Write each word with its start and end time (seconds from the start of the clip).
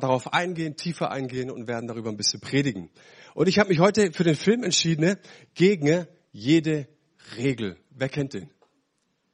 darauf 0.00 0.32
eingehen, 0.32 0.76
tiefer 0.76 1.10
eingehen 1.10 1.50
und 1.50 1.68
werden 1.68 1.86
darüber 1.86 2.10
ein 2.10 2.16
bisschen 2.16 2.40
predigen. 2.40 2.90
Und 3.34 3.48
ich 3.48 3.58
habe 3.58 3.68
mich 3.68 3.78
heute 3.78 4.12
für 4.12 4.24
den 4.24 4.36
Film 4.36 4.62
entschieden, 4.64 5.04
ne, 5.04 5.18
gegen 5.54 6.06
jede 6.32 6.88
Regel. 7.36 7.76
Wer 7.90 8.08
kennt 8.08 8.34
den? 8.34 8.50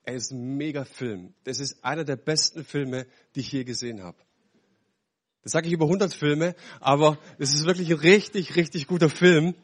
Er 0.04 0.14
ist 0.14 0.32
ein 0.32 0.56
mega 0.56 0.84
Film. 0.84 1.34
Das 1.44 1.60
ist 1.60 1.84
einer 1.84 2.04
der 2.04 2.16
besten 2.16 2.64
Filme, 2.64 3.06
die 3.34 3.40
ich 3.40 3.52
je 3.52 3.64
gesehen 3.64 4.02
habe. 4.02 4.18
Das 5.42 5.52
sage 5.52 5.66
ich 5.66 5.72
über 5.72 5.86
100 5.86 6.12
Filme, 6.12 6.54
aber 6.80 7.18
es 7.38 7.54
ist 7.54 7.66
wirklich 7.66 7.90
ein 7.90 7.98
richtig, 7.98 8.56
richtig 8.56 8.86
guter 8.86 9.08
Film. 9.08 9.54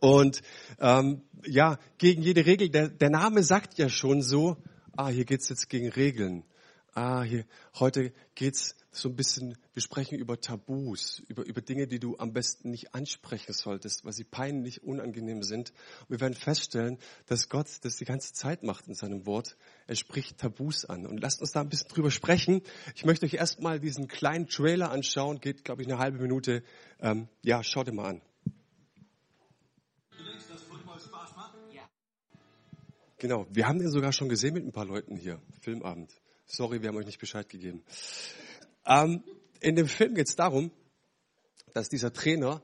Und 0.00 0.42
ähm, 0.80 1.22
ja, 1.44 1.78
gegen 1.98 2.22
jede 2.22 2.46
Regel. 2.46 2.68
Der, 2.70 2.88
der 2.88 3.10
Name 3.10 3.42
sagt 3.42 3.78
ja 3.78 3.88
schon 3.88 4.22
so, 4.22 4.56
ah, 4.96 5.08
hier 5.08 5.24
geht's 5.24 5.48
jetzt 5.48 5.68
gegen 5.68 5.88
Regeln. 5.88 6.44
Ah, 6.94 7.22
hier, 7.22 7.44
heute 7.78 8.12
geht's 8.34 8.76
so 8.94 9.08
ein 9.08 9.16
bisschen, 9.16 9.56
wir 9.72 9.82
sprechen 9.82 10.18
über 10.18 10.38
Tabus, 10.38 11.20
über, 11.26 11.44
über 11.46 11.62
Dinge, 11.62 11.86
die 11.86 11.98
du 11.98 12.18
am 12.18 12.34
besten 12.34 12.70
nicht 12.70 12.94
ansprechen 12.94 13.54
solltest, 13.54 14.04
weil 14.04 14.12
sie 14.12 14.24
peinlich, 14.24 14.82
unangenehm 14.84 15.42
sind. 15.42 15.70
Und 16.00 16.10
wir 16.10 16.20
werden 16.20 16.34
feststellen, 16.34 16.98
dass 17.26 17.48
Gott 17.48 17.68
das 17.82 17.96
die 17.96 18.04
ganze 18.04 18.34
Zeit 18.34 18.62
macht 18.62 18.88
in 18.88 18.94
seinem 18.94 19.24
Wort. 19.24 19.56
Er 19.86 19.96
spricht 19.96 20.38
Tabus 20.38 20.84
an. 20.84 21.06
Und 21.06 21.20
lasst 21.20 21.40
uns 21.40 21.52
da 21.52 21.62
ein 21.62 21.70
bisschen 21.70 21.88
drüber 21.88 22.10
sprechen. 22.10 22.60
Ich 22.94 23.06
möchte 23.06 23.24
euch 23.24 23.34
erstmal 23.34 23.80
diesen 23.80 24.08
kleinen 24.08 24.46
Trailer 24.46 24.90
anschauen, 24.90 25.40
geht, 25.40 25.64
glaube 25.64 25.80
ich, 25.80 25.88
eine 25.88 25.98
halbe 25.98 26.18
Minute. 26.18 26.62
Ähm, 27.00 27.28
ja, 27.40 27.64
schaut 27.64 27.86
dir 27.86 27.92
mal 27.92 28.10
an. 28.10 28.20
Genau, 33.16 33.46
wir 33.50 33.68
haben 33.68 33.78
den 33.78 33.88
sogar 33.88 34.12
schon 34.12 34.28
gesehen 34.28 34.52
mit 34.52 34.66
ein 34.66 34.72
paar 34.72 34.84
Leuten 34.84 35.16
hier, 35.16 35.40
Filmabend. 35.60 36.12
Sorry, 36.44 36.82
wir 36.82 36.88
haben 36.88 36.96
euch 36.96 37.06
nicht 37.06 37.20
Bescheid 37.20 37.48
gegeben. 37.48 37.82
Ähm, 38.86 39.22
in 39.60 39.76
dem 39.76 39.86
Film 39.86 40.14
geht 40.14 40.28
es 40.28 40.36
darum, 40.36 40.70
dass 41.72 41.88
dieser 41.88 42.12
Trainer 42.12 42.62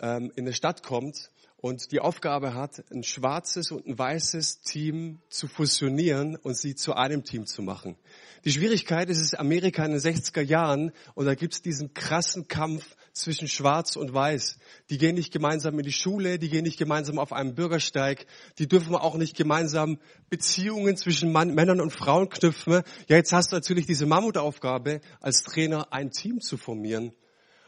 ähm, 0.00 0.32
in 0.36 0.44
eine 0.44 0.52
Stadt 0.52 0.82
kommt 0.82 1.30
und 1.56 1.90
die 1.90 2.00
Aufgabe 2.00 2.54
hat, 2.54 2.84
ein 2.92 3.02
schwarzes 3.02 3.72
und 3.72 3.86
ein 3.86 3.98
weißes 3.98 4.60
Team 4.62 5.20
zu 5.28 5.48
fusionieren 5.48 6.36
und 6.36 6.56
sie 6.56 6.74
zu 6.74 6.94
einem 6.94 7.24
Team 7.24 7.46
zu 7.46 7.62
machen. 7.62 7.96
Die 8.44 8.52
Schwierigkeit 8.52 9.10
ist, 9.10 9.18
es 9.18 9.24
ist 9.24 9.34
Amerika 9.34 9.84
in 9.84 9.90
den 9.90 10.00
60er 10.00 10.40
Jahren 10.40 10.92
und 11.14 11.26
da 11.26 11.34
gibt 11.34 11.54
es 11.54 11.62
diesen 11.62 11.94
krassen 11.94 12.46
Kampf 12.46 12.96
zwischen 13.18 13.48
Schwarz 13.48 13.96
und 13.96 14.14
Weiß. 14.14 14.58
Die 14.90 14.98
gehen 14.98 15.14
nicht 15.14 15.32
gemeinsam 15.32 15.78
in 15.78 15.84
die 15.84 15.92
Schule, 15.92 16.38
die 16.38 16.48
gehen 16.48 16.64
nicht 16.64 16.78
gemeinsam 16.78 17.18
auf 17.18 17.32
einem 17.32 17.54
Bürgersteig, 17.54 18.26
die 18.58 18.68
dürfen 18.68 18.94
auch 18.94 19.16
nicht 19.16 19.36
gemeinsam 19.36 19.98
Beziehungen 20.30 20.96
zwischen 20.96 21.32
Mann, 21.32 21.54
Männern 21.54 21.80
und 21.80 21.92
Frauen 21.92 22.28
knüpfen. 22.28 22.82
Ja, 23.08 23.16
jetzt 23.16 23.32
hast 23.32 23.52
du 23.52 23.56
natürlich 23.56 23.86
diese 23.86 24.06
Mammutaufgabe, 24.06 25.00
als 25.20 25.42
Trainer 25.42 25.92
ein 25.92 26.10
Team 26.10 26.40
zu 26.40 26.56
formieren. 26.56 27.12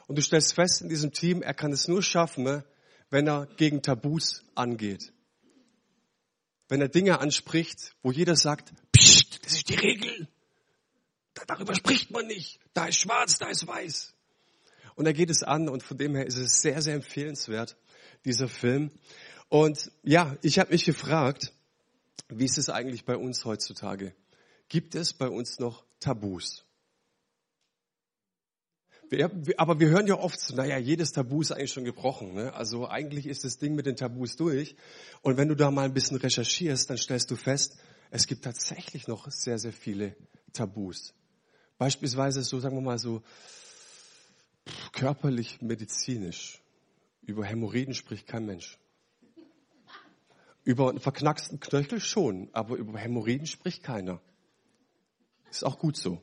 Und 0.07 0.17
du 0.17 0.23
stellst 0.23 0.55
fest 0.55 0.83
in 0.83 0.89
diesem 0.89 1.12
Team, 1.12 1.42
er 1.42 1.55
kann 1.55 1.73
es 1.73 1.87
nur 1.87 2.03
schaffen, 2.03 2.62
wenn 3.11 3.29
er 3.29 3.47
gegen 3.57 3.83
Tabus 3.83 4.45
angeht. 4.55 5.12
Wenn 6.69 6.81
er 6.81 6.89
Dinge 6.89 7.20
anspricht, 7.20 7.95
wo 8.03 8.12
jeder 8.12 8.37
sagt, 8.37 8.73
Psst, 8.92 9.45
das 9.45 9.55
ist 9.55 9.69
die 9.69 9.75
Regel. 9.75 10.29
Darüber 11.47 11.75
spricht 11.75 12.11
man 12.11 12.27
nicht. 12.27 12.61
Da 12.75 12.87
ist 12.87 13.01
schwarz, 13.01 13.39
da 13.39 13.48
ist 13.48 13.67
weiß. 13.67 14.12
Und 14.94 15.06
er 15.06 15.12
geht 15.12 15.30
es 15.30 15.42
an 15.42 15.69
und 15.69 15.83
von 15.83 15.98
dem 15.98 16.14
her 16.14 16.27
ist 16.27 16.36
es 16.36 16.60
sehr, 16.60 16.83
sehr 16.83 16.94
empfehlenswert, 16.94 17.77
dieser 18.24 18.48
Film. 18.48 18.91
Und 19.48 19.91
ja, 20.02 20.36
ich 20.42 20.58
habe 20.58 20.72
mich 20.72 20.84
gefragt, 20.84 21.52
wie 22.28 22.44
ist 22.44 22.58
es 22.58 22.69
eigentlich 22.69 23.05
bei 23.05 23.16
uns 23.16 23.44
heutzutage? 23.44 24.14
Gibt 24.68 24.94
es 24.94 25.12
bei 25.12 25.28
uns 25.28 25.58
noch 25.58 25.84
Tabus? 25.98 26.64
aber 29.56 29.80
wir 29.80 29.88
hören 29.88 30.06
ja 30.06 30.16
oft, 30.16 30.55
naja, 30.55 30.78
jedes 30.78 31.12
Tabu 31.12 31.41
ist 31.41 31.50
eigentlich 31.50 31.72
schon 31.72 31.84
gebrochen. 31.84 32.34
Ne? 32.34 32.55
Also 32.55 32.88
eigentlich 32.88 33.27
ist 33.27 33.42
das 33.44 33.58
Ding 33.58 33.74
mit 33.74 33.86
den 33.86 33.96
Tabus 33.96 34.36
durch. 34.36 34.77
Und 35.22 35.36
wenn 35.36 35.48
du 35.48 35.56
da 35.56 35.70
mal 35.70 35.84
ein 35.84 35.94
bisschen 35.94 36.16
recherchierst, 36.16 36.89
dann 36.90 36.96
stellst 36.96 37.30
du 37.30 37.36
fest, 37.36 37.79
es 38.11 38.27
gibt 38.27 38.45
tatsächlich 38.45 39.08
noch 39.08 39.29
sehr, 39.30 39.58
sehr 39.58 39.73
viele 39.73 40.14
Tabus. 40.52 41.12
Beispielsweise 41.77 42.42
so, 42.42 42.61
sagen 42.61 42.77
wir 42.77 42.83
mal 42.83 42.98
so, 42.98 43.23
körperlich, 44.93 45.61
medizinisch. 45.63 46.63
Über 47.23 47.45
Hämorrhoiden 47.45 47.95
spricht 47.95 48.27
kein 48.27 48.47
Mensch. 48.47 48.79
Über 50.65 50.91
einen 50.91 51.01
verknacksten 51.01 51.61
Knöchel 51.61 52.01
schon, 52.01 52.51
aber 52.53 52.77
über 52.77 52.98
Hämorrhoiden 52.98 53.47
spricht 53.47 53.83
keiner. 53.83 54.21
Ist 55.51 55.65
auch 55.65 55.79
gut 55.79 55.97
so. 55.97 56.23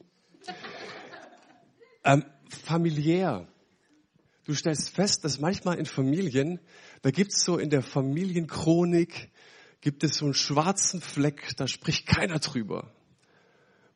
Ähm, 2.04 2.24
familiär. 2.50 3.48
Du 4.46 4.54
stellst 4.54 4.92
fest, 4.92 5.26
dass 5.26 5.40
manchmal 5.40 5.78
in 5.78 5.86
Familien, 5.86 6.60
da 7.02 7.12
gibt 7.12 7.34
es 7.34 7.44
so 7.44 7.58
in 7.58 7.70
der 7.70 7.82
Familienchronik, 7.82 9.32
gibt 9.82 10.04
es 10.04 10.16
so 10.16 10.26
einen 10.26 10.34
schwarzen 10.34 11.02
Fleck, 11.02 11.56
da 11.58 11.68
spricht 11.68 12.08
keiner 12.08 12.40
drüber. 12.40 12.94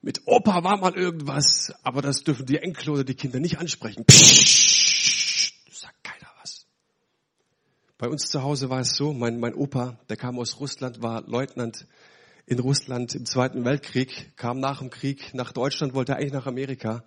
Mit 0.02 0.22
Opa 0.26 0.64
war 0.64 0.78
mal 0.78 0.96
irgendwas, 0.96 1.74
aber 1.84 2.02
das 2.02 2.24
dürfen 2.24 2.46
die 2.46 2.58
Enkel 2.58 2.90
oder 2.90 3.04
die 3.04 3.16
Kinder 3.16 3.40
nicht 3.40 3.60
ansprechen. 3.60 4.04
Psst, 4.06 5.54
sagt 5.72 6.04
keiner 6.04 6.28
was. 6.42 6.66
Bei 7.98 8.08
uns 8.08 8.30
zu 8.30 8.42
Hause 8.42 8.70
war 8.70 8.80
es 8.80 8.96
so, 8.96 9.14
mein, 9.14 9.40
mein 9.40 9.54
Opa, 9.54 10.00
der 10.10 10.18
kam 10.18 10.40
aus 10.40 10.60
Russland, 10.60 11.02
war 11.04 11.22
Leutnant 11.28 11.88
in 12.48 12.60
Russland 12.60 13.14
im 13.14 13.26
Zweiten 13.26 13.64
Weltkrieg, 13.64 14.36
kam 14.38 14.60
nach 14.60 14.80
dem 14.80 14.90
Krieg 14.90 15.34
nach 15.34 15.52
Deutschland, 15.52 15.94
wollte 15.94 16.16
eigentlich 16.16 16.34
nach 16.34 16.48
Amerika 16.48 17.04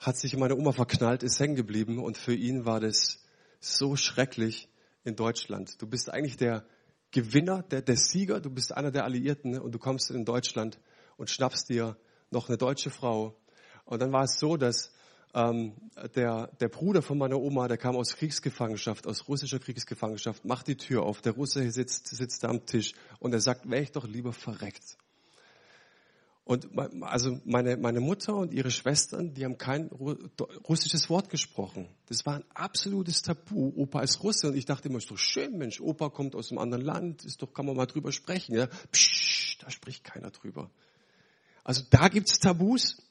hat 0.00 0.16
sich 0.16 0.32
in 0.32 0.40
meine 0.40 0.56
Oma 0.56 0.72
verknallt, 0.72 1.22
ist 1.22 1.38
hängen 1.38 1.54
geblieben 1.54 1.98
und 1.98 2.16
für 2.16 2.34
ihn 2.34 2.64
war 2.64 2.80
das 2.80 3.22
so 3.60 3.96
schrecklich 3.96 4.68
in 5.04 5.14
Deutschland. 5.14 5.80
Du 5.80 5.86
bist 5.86 6.10
eigentlich 6.10 6.38
der 6.38 6.64
Gewinner, 7.10 7.62
der, 7.62 7.82
der 7.82 7.96
Sieger, 7.96 8.40
du 8.40 8.50
bist 8.50 8.74
einer 8.74 8.90
der 8.90 9.04
Alliierten 9.04 9.58
und 9.58 9.72
du 9.72 9.78
kommst 9.78 10.10
in 10.10 10.24
Deutschland 10.24 10.80
und 11.18 11.28
schnappst 11.28 11.68
dir 11.68 11.98
noch 12.30 12.48
eine 12.48 12.58
deutsche 12.58 12.90
Frau. 12.90 13.36
Und 13.84 14.00
dann 14.00 14.12
war 14.12 14.24
es 14.24 14.38
so, 14.38 14.56
dass 14.56 14.92
ähm, 15.34 15.74
der, 16.14 16.48
der 16.60 16.68
Bruder 16.68 17.02
von 17.02 17.18
meiner 17.18 17.40
Oma, 17.40 17.68
der 17.68 17.76
kam 17.76 17.96
aus 17.96 18.16
Kriegsgefangenschaft, 18.16 19.06
aus 19.06 19.28
russischer 19.28 19.58
Kriegsgefangenschaft, 19.58 20.44
macht 20.44 20.68
die 20.68 20.76
Tür 20.76 21.02
auf, 21.02 21.20
der 21.20 21.32
Russe 21.32 21.70
sitzt, 21.70 22.08
sitzt 22.08 22.44
da 22.44 22.48
am 22.48 22.66
Tisch 22.66 22.94
und 23.20 23.32
er 23.32 23.40
sagt, 23.40 23.68
wäre 23.70 23.82
ich 23.82 23.92
doch 23.92 24.06
lieber 24.06 24.32
verreckt. 24.32 24.96
Und 26.44 26.68
also 27.02 27.38
meine, 27.44 27.76
meine 27.76 28.00
Mutter 28.00 28.34
und 28.34 28.52
ihre 28.52 28.72
Schwestern, 28.72 29.34
die 29.34 29.44
haben 29.44 29.56
kein 29.56 29.88
russisches 29.88 31.08
Wort 31.08 31.30
gesprochen. 31.30 31.86
Das 32.06 32.26
war 32.26 32.36
ein 32.36 32.44
absolutes 32.54 33.22
Tabu. 33.22 33.72
Opa 33.76 34.00
ist 34.02 34.24
Russe 34.24 34.48
und 34.48 34.56
ich 34.56 34.64
dachte 34.64 34.88
immer, 34.88 34.98
ist 34.98 35.12
doch 35.12 35.18
schön, 35.18 35.56
Mensch, 35.58 35.80
Opa 35.80 36.08
kommt 36.08 36.34
aus 36.34 36.50
einem 36.50 36.58
anderen 36.58 36.84
Land, 36.84 37.24
ist 37.24 37.40
doch, 37.40 37.52
kann 37.52 37.66
man 37.66 37.76
mal 37.76 37.86
drüber 37.86 38.10
sprechen. 38.10 38.56
Ja? 38.56 38.66
Psch, 38.90 39.58
da 39.60 39.70
spricht 39.70 40.02
keiner 40.02 40.32
drüber. 40.32 40.70
Also 41.64 41.82
da 41.90 42.08
gibt's 42.08 42.38
Tabus, 42.38 43.02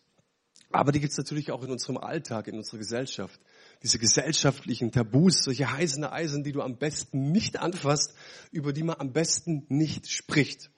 aber 0.71 0.91
die 0.91 0.99
gibt's 0.99 1.17
natürlich 1.17 1.51
auch 1.51 1.63
in 1.63 1.71
unserem 1.71 1.97
Alltag, 1.97 2.47
in 2.47 2.57
unserer 2.57 2.77
Gesellschaft. 2.77 3.39
Diese 3.81 3.97
gesellschaftlichen 3.97 4.91
Tabus, 4.91 5.43
solche 5.43 5.71
heißen 5.71 6.03
Eisen, 6.03 6.43
die 6.43 6.51
du 6.51 6.61
am 6.61 6.77
besten 6.77 7.31
nicht 7.31 7.57
anfasst, 7.57 8.13
über 8.51 8.73
die 8.73 8.83
man 8.83 8.97
am 8.99 9.13
besten 9.13 9.65
nicht 9.69 10.09
spricht. 10.09 10.69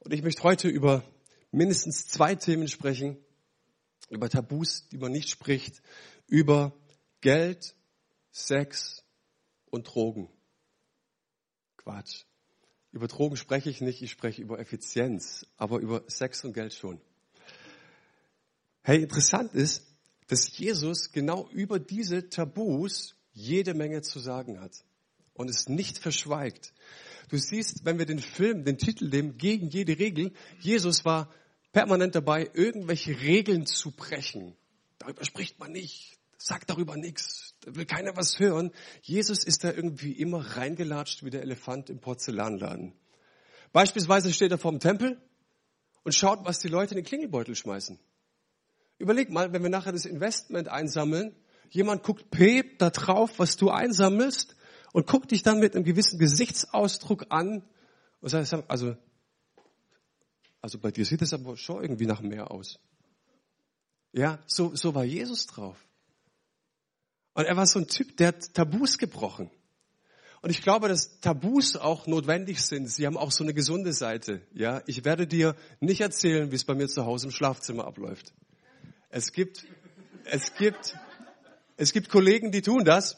Und 0.00 0.12
ich 0.12 0.22
möchte 0.22 0.42
heute 0.42 0.68
über 0.68 1.02
mindestens 1.52 2.06
zwei 2.08 2.34
Themen 2.34 2.68
sprechen, 2.68 3.16
über 4.10 4.28
Tabus, 4.28 4.88
die 4.88 4.98
man 4.98 5.12
nicht 5.12 5.30
spricht, 5.30 5.80
über 6.26 6.76
Geld, 7.20 7.74
Sex 8.30 9.02
und 9.70 9.84
Drogen. 9.84 10.28
Quatsch. 11.76 12.24
Über 12.94 13.08
Drogen 13.08 13.36
spreche 13.36 13.70
ich 13.70 13.80
nicht, 13.80 14.02
ich 14.02 14.12
spreche 14.12 14.40
über 14.40 14.60
Effizienz, 14.60 15.44
aber 15.56 15.80
über 15.80 16.04
Sex 16.06 16.44
und 16.44 16.52
Geld 16.52 16.72
schon. 16.72 17.00
Hey, 18.82 19.02
interessant 19.02 19.52
ist, 19.52 19.82
dass 20.28 20.56
Jesus 20.56 21.10
genau 21.10 21.48
über 21.50 21.80
diese 21.80 22.28
Tabus 22.28 23.16
jede 23.32 23.74
Menge 23.74 24.02
zu 24.02 24.20
sagen 24.20 24.60
hat 24.60 24.84
und 25.32 25.50
es 25.50 25.68
nicht 25.68 25.98
verschweigt. 25.98 26.72
Du 27.30 27.36
siehst, 27.36 27.84
wenn 27.84 27.98
wir 27.98 28.06
den 28.06 28.20
Film, 28.20 28.64
den 28.64 28.78
Titel 28.78 29.08
nehmen, 29.08 29.38
gegen 29.38 29.70
jede 29.70 29.98
Regel, 29.98 30.32
Jesus 30.60 31.04
war 31.04 31.34
permanent 31.72 32.14
dabei, 32.14 32.48
irgendwelche 32.54 33.20
Regeln 33.20 33.66
zu 33.66 33.90
brechen. 33.90 34.54
Darüber 35.00 35.24
spricht 35.24 35.58
man 35.58 35.72
nicht, 35.72 36.16
sagt 36.38 36.70
darüber 36.70 36.96
nichts, 36.96 37.53
da 37.64 37.74
will 37.74 37.86
keiner 37.86 38.16
was 38.16 38.38
hören. 38.38 38.70
Jesus 39.02 39.44
ist 39.44 39.64
da 39.64 39.72
irgendwie 39.72 40.12
immer 40.12 40.56
reingelatscht 40.56 41.24
wie 41.24 41.30
der 41.30 41.42
Elefant 41.42 41.90
im 41.90 42.00
Porzellanladen. 42.00 42.92
Beispielsweise 43.72 44.32
steht 44.32 44.50
er 44.50 44.58
vorm 44.58 44.78
Tempel 44.78 45.20
und 46.02 46.14
schaut, 46.14 46.44
was 46.44 46.60
die 46.60 46.68
Leute 46.68 46.94
in 46.94 46.96
den 46.96 47.06
Klingelbeutel 47.06 47.54
schmeißen. 47.54 47.98
Überleg 48.98 49.30
mal, 49.30 49.52
wenn 49.52 49.62
wir 49.62 49.70
nachher 49.70 49.92
das 49.92 50.04
Investment 50.06 50.68
einsammeln, 50.68 51.34
jemand 51.70 52.02
guckt 52.02 52.30
pep 52.30 52.78
da 52.78 52.90
drauf, 52.90 53.38
was 53.38 53.56
du 53.56 53.70
einsammelst 53.70 54.54
und 54.92 55.06
guckt 55.06 55.32
dich 55.32 55.42
dann 55.42 55.58
mit 55.58 55.74
einem 55.74 55.84
gewissen 55.84 56.18
Gesichtsausdruck 56.18 57.26
an 57.30 57.64
und 58.20 58.28
sagt, 58.28 58.70
also 58.70 58.96
also 60.64 60.78
bei 60.78 60.90
dir 60.90 61.04
sieht 61.04 61.20
es 61.20 61.34
aber 61.34 61.58
schon 61.58 61.82
irgendwie 61.82 62.06
nach 62.06 62.22
mehr 62.22 62.50
aus. 62.50 62.80
Ja, 64.12 64.38
so, 64.46 64.74
so 64.74 64.94
war 64.94 65.04
Jesus 65.04 65.46
drauf. 65.46 65.76
Und 67.34 67.44
er 67.44 67.56
war 67.56 67.66
so 67.66 67.80
ein 67.80 67.88
Typ, 67.88 68.16
der 68.16 68.28
hat 68.28 68.54
Tabus 68.54 68.98
gebrochen. 68.98 69.50
Und 70.40 70.50
ich 70.50 70.62
glaube, 70.62 70.88
dass 70.88 71.20
Tabus 71.20 71.76
auch 71.76 72.06
notwendig 72.06 72.62
sind. 72.62 72.86
Sie 72.86 73.06
haben 73.06 73.16
auch 73.16 73.32
so 73.32 73.42
eine 73.42 73.54
gesunde 73.54 73.92
Seite. 73.92 74.42
Ja, 74.52 74.82
ich 74.86 75.04
werde 75.04 75.26
dir 75.26 75.56
nicht 75.80 76.00
erzählen, 76.00 76.50
wie 76.50 76.56
es 76.56 76.64
bei 76.64 76.74
mir 76.74 76.86
zu 76.86 77.06
Hause 77.06 77.26
im 77.26 77.32
Schlafzimmer 77.32 77.86
abläuft. 77.86 78.34
Es 79.08 79.32
gibt, 79.32 79.66
es 80.24 80.54
gibt, 80.54 80.96
es 81.76 81.92
gibt 81.92 82.08
Kollegen, 82.08 82.52
die 82.52 82.62
tun 82.62 82.84
das. 82.84 83.16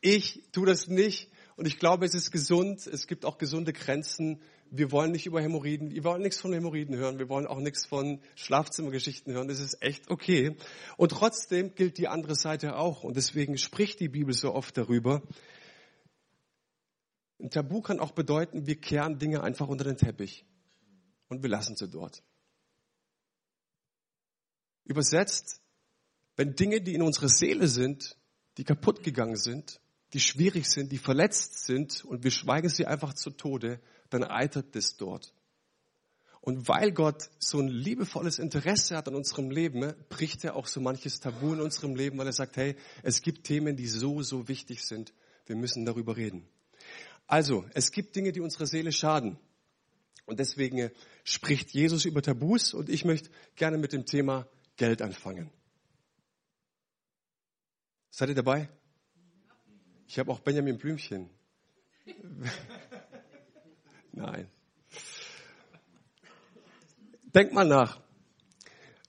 Ich 0.00 0.44
tue 0.52 0.66
das 0.66 0.86
nicht. 0.86 1.30
Und 1.56 1.66
ich 1.66 1.78
glaube, 1.78 2.06
es 2.06 2.14
ist 2.14 2.30
gesund. 2.30 2.86
Es 2.86 3.08
gibt 3.08 3.24
auch 3.24 3.36
gesunde 3.36 3.72
Grenzen 3.72 4.40
wir 4.70 4.92
wollen 4.92 5.12
nicht 5.12 5.26
über 5.26 5.40
Hämorrhoiden, 5.40 5.90
wir 5.90 6.04
wollen 6.04 6.22
nichts 6.22 6.40
von 6.40 6.52
Hämorrhoiden 6.52 6.96
hören, 6.96 7.18
wir 7.18 7.28
wollen 7.28 7.46
auch 7.46 7.60
nichts 7.60 7.86
von 7.86 8.20
Schlafzimmergeschichten 8.34 9.32
hören. 9.32 9.48
Das 9.48 9.60
ist 9.60 9.82
echt 9.82 10.10
okay. 10.10 10.56
Und 10.96 11.10
trotzdem 11.10 11.74
gilt 11.74 11.98
die 11.98 12.08
andere 12.08 12.34
Seite 12.34 12.76
auch. 12.76 13.04
Und 13.04 13.16
deswegen 13.16 13.58
spricht 13.58 14.00
die 14.00 14.08
Bibel 14.08 14.34
so 14.34 14.54
oft 14.54 14.76
darüber. 14.76 15.22
Ein 17.40 17.50
Tabu 17.50 17.80
kann 17.80 18.00
auch 18.00 18.12
bedeuten, 18.12 18.66
wir 18.66 18.80
kehren 18.80 19.18
Dinge 19.18 19.42
einfach 19.42 19.68
unter 19.68 19.84
den 19.84 19.96
Teppich 19.96 20.44
und 21.28 21.42
wir 21.42 21.50
lassen 21.50 21.76
sie 21.76 21.88
dort. 21.88 22.22
Übersetzt, 24.84 25.62
wenn 26.36 26.54
Dinge, 26.54 26.80
die 26.80 26.94
in 26.94 27.02
unserer 27.02 27.28
Seele 27.28 27.68
sind, 27.68 28.16
die 28.56 28.64
kaputt 28.64 29.02
gegangen 29.02 29.36
sind, 29.36 29.80
die 30.12 30.20
schwierig 30.20 30.68
sind, 30.68 30.92
die 30.92 30.98
verletzt 30.98 31.66
sind 31.66 32.04
und 32.04 32.24
wir 32.24 32.30
schweigen 32.30 32.68
sie 32.68 32.86
einfach 32.86 33.14
zu 33.14 33.30
Tode, 33.30 33.80
dann 34.10 34.24
eitert 34.24 34.74
das 34.74 34.96
dort. 34.96 35.34
Und 36.40 36.66
weil 36.68 36.92
Gott 36.92 37.28
so 37.38 37.60
ein 37.60 37.68
liebevolles 37.68 38.38
Interesse 38.38 38.96
hat 38.96 39.08
an 39.08 39.14
unserem 39.14 39.50
Leben, 39.50 39.92
bricht 40.08 40.44
er 40.44 40.56
auch 40.56 40.66
so 40.66 40.80
manches 40.80 41.20
Tabu 41.20 41.52
in 41.52 41.60
unserem 41.60 41.94
Leben, 41.94 42.16
weil 42.16 42.26
er 42.26 42.32
sagt, 42.32 42.56
hey, 42.56 42.76
es 43.02 43.20
gibt 43.20 43.44
Themen, 43.44 43.76
die 43.76 43.86
so, 43.86 44.22
so 44.22 44.48
wichtig 44.48 44.82
sind. 44.84 45.12
Wir 45.46 45.56
müssen 45.56 45.84
darüber 45.84 46.16
reden. 46.16 46.48
Also, 47.26 47.66
es 47.74 47.90
gibt 47.90 48.16
Dinge, 48.16 48.32
die 48.32 48.40
unserer 48.40 48.66
Seele 48.66 48.92
schaden. 48.92 49.38
Und 50.24 50.38
deswegen 50.38 50.90
spricht 51.24 51.70
Jesus 51.72 52.04
über 52.04 52.22
Tabus 52.22 52.72
und 52.72 52.88
ich 52.88 53.04
möchte 53.04 53.30
gerne 53.56 53.76
mit 53.76 53.92
dem 53.92 54.06
Thema 54.06 54.46
Geld 54.76 55.02
anfangen. 55.02 55.50
Seid 58.10 58.30
ihr 58.30 58.34
dabei? 58.34 58.68
Ich 60.08 60.18
habe 60.18 60.32
auch 60.32 60.40
Benjamin 60.40 60.78
Blümchen. 60.78 61.28
Nein. 64.12 64.48
Denk 67.34 67.52
mal 67.52 67.66
nach. 67.66 68.00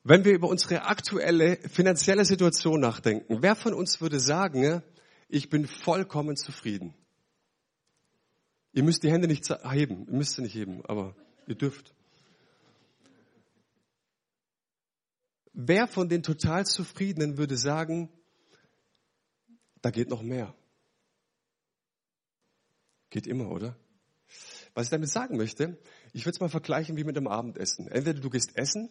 Wenn 0.03 0.25
wir 0.25 0.33
über 0.33 0.49
unsere 0.49 0.83
aktuelle 0.83 1.55
finanzielle 1.69 2.25
Situation 2.25 2.81
nachdenken, 2.81 3.41
wer 3.41 3.55
von 3.55 3.73
uns 3.73 4.01
würde 4.01 4.19
sagen, 4.19 4.83
ich 5.29 5.49
bin 5.49 5.67
vollkommen 5.67 6.35
zufrieden? 6.35 6.93
Ihr 8.73 8.83
müsst 8.83 9.03
die 9.03 9.11
Hände 9.11 9.29
nicht 9.29 9.49
heben, 9.49 10.05
ihr 10.05 10.13
müsst 10.13 10.35
sie 10.35 10.41
nicht 10.41 10.55
heben, 10.55 10.85
aber 10.85 11.15
ihr 11.47 11.55
dürft. 11.55 11.95
Wer 15.53 15.87
von 15.87 16.09
den 16.09 16.23
total 16.23 16.65
Zufriedenen 16.65 17.37
würde 17.37 17.57
sagen, 17.57 18.09
da 19.81 19.91
geht 19.91 20.09
noch 20.09 20.21
mehr? 20.21 20.53
Geht 23.09 23.27
immer, 23.27 23.49
oder? 23.49 23.75
Was 24.73 24.87
ich 24.87 24.91
damit 24.91 25.09
sagen 25.09 25.37
möchte, 25.37 25.77
ich 26.13 26.25
würde 26.25 26.35
es 26.35 26.39
mal 26.39 26.49
vergleichen 26.49 26.95
wie 26.97 27.03
mit 27.03 27.17
einem 27.17 27.27
Abendessen. 27.27 27.87
Entweder 27.87 28.19
du 28.19 28.29
gehst 28.29 28.55
essen 28.55 28.89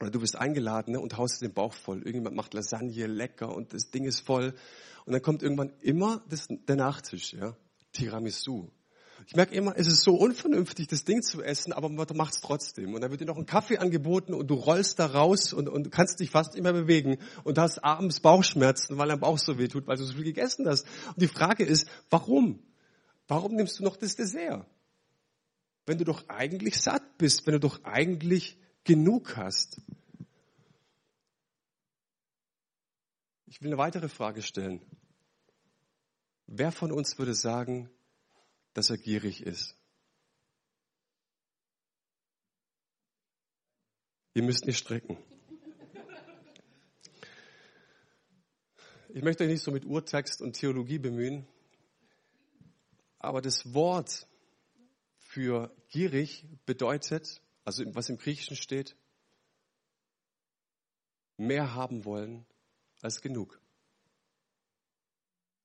oder 0.00 0.10
du 0.10 0.20
bist 0.20 0.36
eingeladen 0.36 0.92
ne, 0.92 1.00
und 1.00 1.16
haust 1.16 1.42
den 1.42 1.52
Bauch 1.52 1.72
voll. 1.72 1.98
Irgendjemand 1.98 2.36
macht 2.36 2.54
Lasagne 2.54 3.06
lecker 3.06 3.54
und 3.54 3.74
das 3.74 3.90
Ding 3.90 4.04
ist 4.04 4.20
voll. 4.20 4.54
Und 5.04 5.12
dann 5.12 5.22
kommt 5.22 5.42
irgendwann 5.42 5.72
immer 5.80 6.22
das, 6.28 6.48
der 6.48 6.76
Nachtisch, 6.76 7.34
ja, 7.34 7.56
Tiramisu. 7.92 8.70
Ich 9.26 9.34
merke 9.34 9.54
immer, 9.54 9.76
es 9.76 9.88
ist 9.88 10.02
so 10.02 10.14
unvernünftig, 10.14 10.86
das 10.86 11.04
Ding 11.04 11.22
zu 11.22 11.42
essen, 11.42 11.72
aber 11.72 11.88
man 11.88 12.06
macht 12.14 12.34
es 12.34 12.40
trotzdem. 12.40 12.94
Und 12.94 13.00
dann 13.00 13.10
wird 13.10 13.20
dir 13.20 13.26
noch 13.26 13.36
ein 13.36 13.46
Kaffee 13.46 13.78
angeboten 13.78 14.32
und 14.32 14.48
du 14.48 14.54
rollst 14.54 14.98
da 14.98 15.06
raus 15.06 15.52
und, 15.52 15.68
und 15.68 15.90
kannst 15.90 16.20
dich 16.20 16.30
fast 16.30 16.54
immer 16.54 16.72
bewegen 16.72 17.18
und 17.44 17.58
hast 17.58 17.84
abends 17.84 18.20
Bauchschmerzen, 18.20 18.96
weil 18.96 19.08
dein 19.08 19.20
Bauch 19.20 19.38
so 19.38 19.58
weh 19.58 19.68
tut, 19.68 19.86
weil 19.86 19.96
du 19.96 20.04
so 20.04 20.14
viel 20.14 20.24
gegessen 20.24 20.66
hast. 20.68 20.86
Und 21.08 21.20
die 21.20 21.28
Frage 21.28 21.64
ist, 21.64 21.88
warum? 22.10 22.60
Warum 23.28 23.54
nimmst 23.54 23.78
du 23.78 23.84
noch 23.84 23.96
das 23.96 24.16
Dessert? 24.16 24.66
wenn 25.88 25.96
du 25.96 26.04
doch 26.04 26.28
eigentlich 26.28 26.78
satt 26.78 27.16
bist, 27.16 27.46
wenn 27.46 27.54
du 27.54 27.60
doch 27.60 27.82
eigentlich 27.84 28.58
genug 28.84 29.38
hast? 29.38 29.80
Ich 33.46 33.62
will 33.62 33.68
eine 33.68 33.78
weitere 33.78 34.10
Frage 34.10 34.42
stellen. 34.42 34.82
Wer 36.46 36.72
von 36.72 36.92
uns 36.92 37.18
würde 37.18 37.34
sagen, 37.34 37.88
dass 38.74 38.90
er 38.90 38.98
gierig 38.98 39.42
ist? 39.42 39.74
Ihr 44.34 44.42
müsst 44.42 44.66
nicht 44.66 44.78
strecken. 44.78 45.16
Ich 49.08 49.22
möchte 49.22 49.44
euch 49.44 49.50
nicht 49.50 49.62
so 49.62 49.70
mit 49.70 49.86
Urtext 49.86 50.42
und 50.42 50.52
Theologie 50.52 50.98
bemühen, 50.98 51.48
aber 53.18 53.42
das 53.42 53.74
Wort 53.74 54.26
für 55.18 55.74
gierig 55.88 56.46
bedeutet, 56.64 57.42
also 57.64 57.84
was 57.94 58.08
im 58.08 58.16
Griechischen 58.18 58.56
steht, 58.56 58.96
mehr 61.36 61.74
haben 61.74 62.04
wollen 62.04 62.46
als 63.02 63.20
genug. 63.20 63.60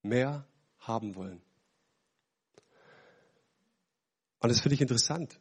Mehr 0.01 0.47
haben 0.79 1.15
wollen. 1.15 1.41
Und 4.39 4.49
das 4.49 4.59
finde 4.59 4.75
ich 4.75 4.81
interessant, 4.81 5.39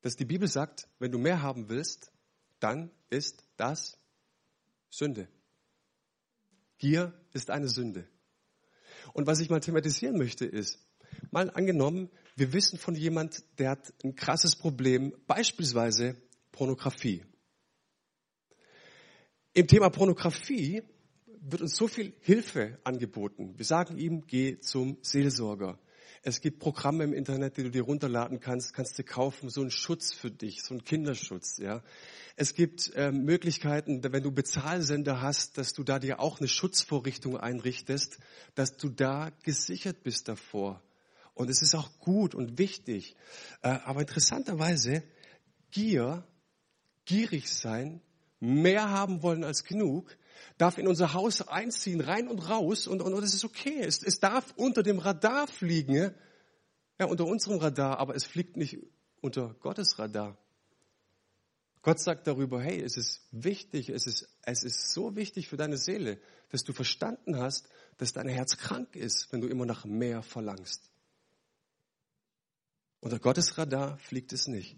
dass 0.00 0.16
die 0.16 0.24
Bibel 0.24 0.48
sagt, 0.48 0.88
wenn 0.98 1.12
du 1.12 1.18
mehr 1.18 1.40
haben 1.40 1.68
willst, 1.68 2.12
dann 2.58 2.90
ist 3.08 3.44
das 3.56 3.96
Sünde. 4.90 5.28
Gier 6.78 7.14
ist 7.32 7.50
eine 7.50 7.68
Sünde. 7.68 8.08
Und 9.12 9.26
was 9.26 9.40
ich 9.40 9.48
mal 9.48 9.60
thematisieren 9.60 10.18
möchte, 10.18 10.44
ist, 10.44 10.84
mal 11.32 11.50
angenommen, 11.50 12.10
wir 12.36 12.52
wissen 12.52 12.78
von 12.78 12.94
jemand, 12.94 13.44
der 13.58 13.70
hat 13.70 13.94
ein 14.02 14.14
krasses 14.14 14.56
Problem, 14.56 15.14
beispielsweise 15.26 16.16
Pornografie. 16.52 17.24
Im 19.52 19.68
Thema 19.68 19.88
Pornografie 19.90 20.82
wird 21.40 21.62
uns 21.62 21.76
so 21.76 21.86
viel 21.86 22.12
Hilfe 22.20 22.78
angeboten. 22.84 23.54
Wir 23.56 23.64
sagen 23.64 23.98
ihm, 23.98 24.26
geh 24.26 24.58
zum 24.58 24.98
Seelsorger. 25.02 25.78
Es 26.26 26.40
gibt 26.40 26.58
Programme 26.58 27.04
im 27.04 27.12
Internet, 27.12 27.58
die 27.58 27.64
du 27.64 27.70
dir 27.70 27.82
runterladen 27.82 28.40
kannst, 28.40 28.72
kannst 28.72 28.98
du 28.98 29.04
kaufen, 29.04 29.50
so 29.50 29.62
ein 29.62 29.70
Schutz 29.70 30.14
für 30.14 30.30
dich, 30.30 30.62
so 30.62 30.74
ein 30.74 30.82
Kinderschutz, 30.82 31.58
ja. 31.58 31.82
Es 32.34 32.54
gibt 32.54 32.92
äh, 32.94 33.12
Möglichkeiten, 33.12 34.02
wenn 34.02 34.22
du 34.22 34.32
Bezahlsender 34.32 35.20
hast, 35.20 35.58
dass 35.58 35.74
du 35.74 35.84
da 35.84 35.98
dir 35.98 36.20
auch 36.20 36.40
eine 36.40 36.48
Schutzvorrichtung 36.48 37.36
einrichtest, 37.36 38.18
dass 38.54 38.76
du 38.76 38.88
da 38.88 39.30
gesichert 39.42 40.02
bist 40.02 40.28
davor. 40.28 40.82
Und 41.34 41.50
es 41.50 41.62
ist 41.62 41.74
auch 41.74 41.98
gut 41.98 42.34
und 42.34 42.58
wichtig. 42.58 43.16
Äh, 43.62 43.78
aber 43.84 44.00
interessanterweise, 44.00 45.02
Gier, 45.70 46.24
gierig 47.04 47.52
sein, 47.52 48.00
mehr 48.38 48.90
haben 48.90 49.22
wollen 49.22 49.42
als 49.42 49.64
genug, 49.64 50.16
darf 50.58 50.78
in 50.78 50.86
unser 50.86 51.14
Haus 51.14 51.46
einziehen, 51.48 52.00
rein 52.00 52.28
und 52.28 52.48
raus 52.48 52.86
und, 52.86 53.02
und, 53.02 53.12
und 53.12 53.24
es 53.24 53.34
ist 53.34 53.44
okay. 53.44 53.80
Es, 53.80 54.02
es 54.02 54.20
darf 54.20 54.54
unter 54.56 54.82
dem 54.82 54.98
Radar 54.98 55.48
fliegen, 55.48 56.14
ja, 56.98 57.06
unter 57.06 57.26
unserem 57.26 57.58
Radar, 57.58 57.98
aber 57.98 58.14
es 58.14 58.24
fliegt 58.24 58.56
nicht 58.56 58.78
unter 59.20 59.54
Gottes 59.54 59.98
Radar. 59.98 60.38
Gott 61.82 61.98
sagt 61.98 62.26
darüber, 62.26 62.62
hey, 62.62 62.80
es 62.80 62.96
ist 62.96 63.26
wichtig, 63.30 63.90
es 63.90 64.06
ist, 64.06 64.28
es 64.42 64.62
ist 64.62 64.92
so 64.92 65.16
wichtig 65.16 65.48
für 65.48 65.56
deine 65.56 65.76
Seele, 65.76 66.18
dass 66.50 66.64
du 66.64 66.72
verstanden 66.72 67.36
hast, 67.36 67.68
dass 67.98 68.12
dein 68.12 68.28
Herz 68.28 68.56
krank 68.56 68.96
ist, 68.96 69.30
wenn 69.32 69.40
du 69.40 69.48
immer 69.48 69.66
nach 69.66 69.84
mehr 69.84 70.22
verlangst. 70.22 70.88
Unter 73.04 73.18
Gottes 73.18 73.58
Radar 73.58 73.98
fliegt 73.98 74.32
es 74.32 74.48
nicht. 74.48 74.76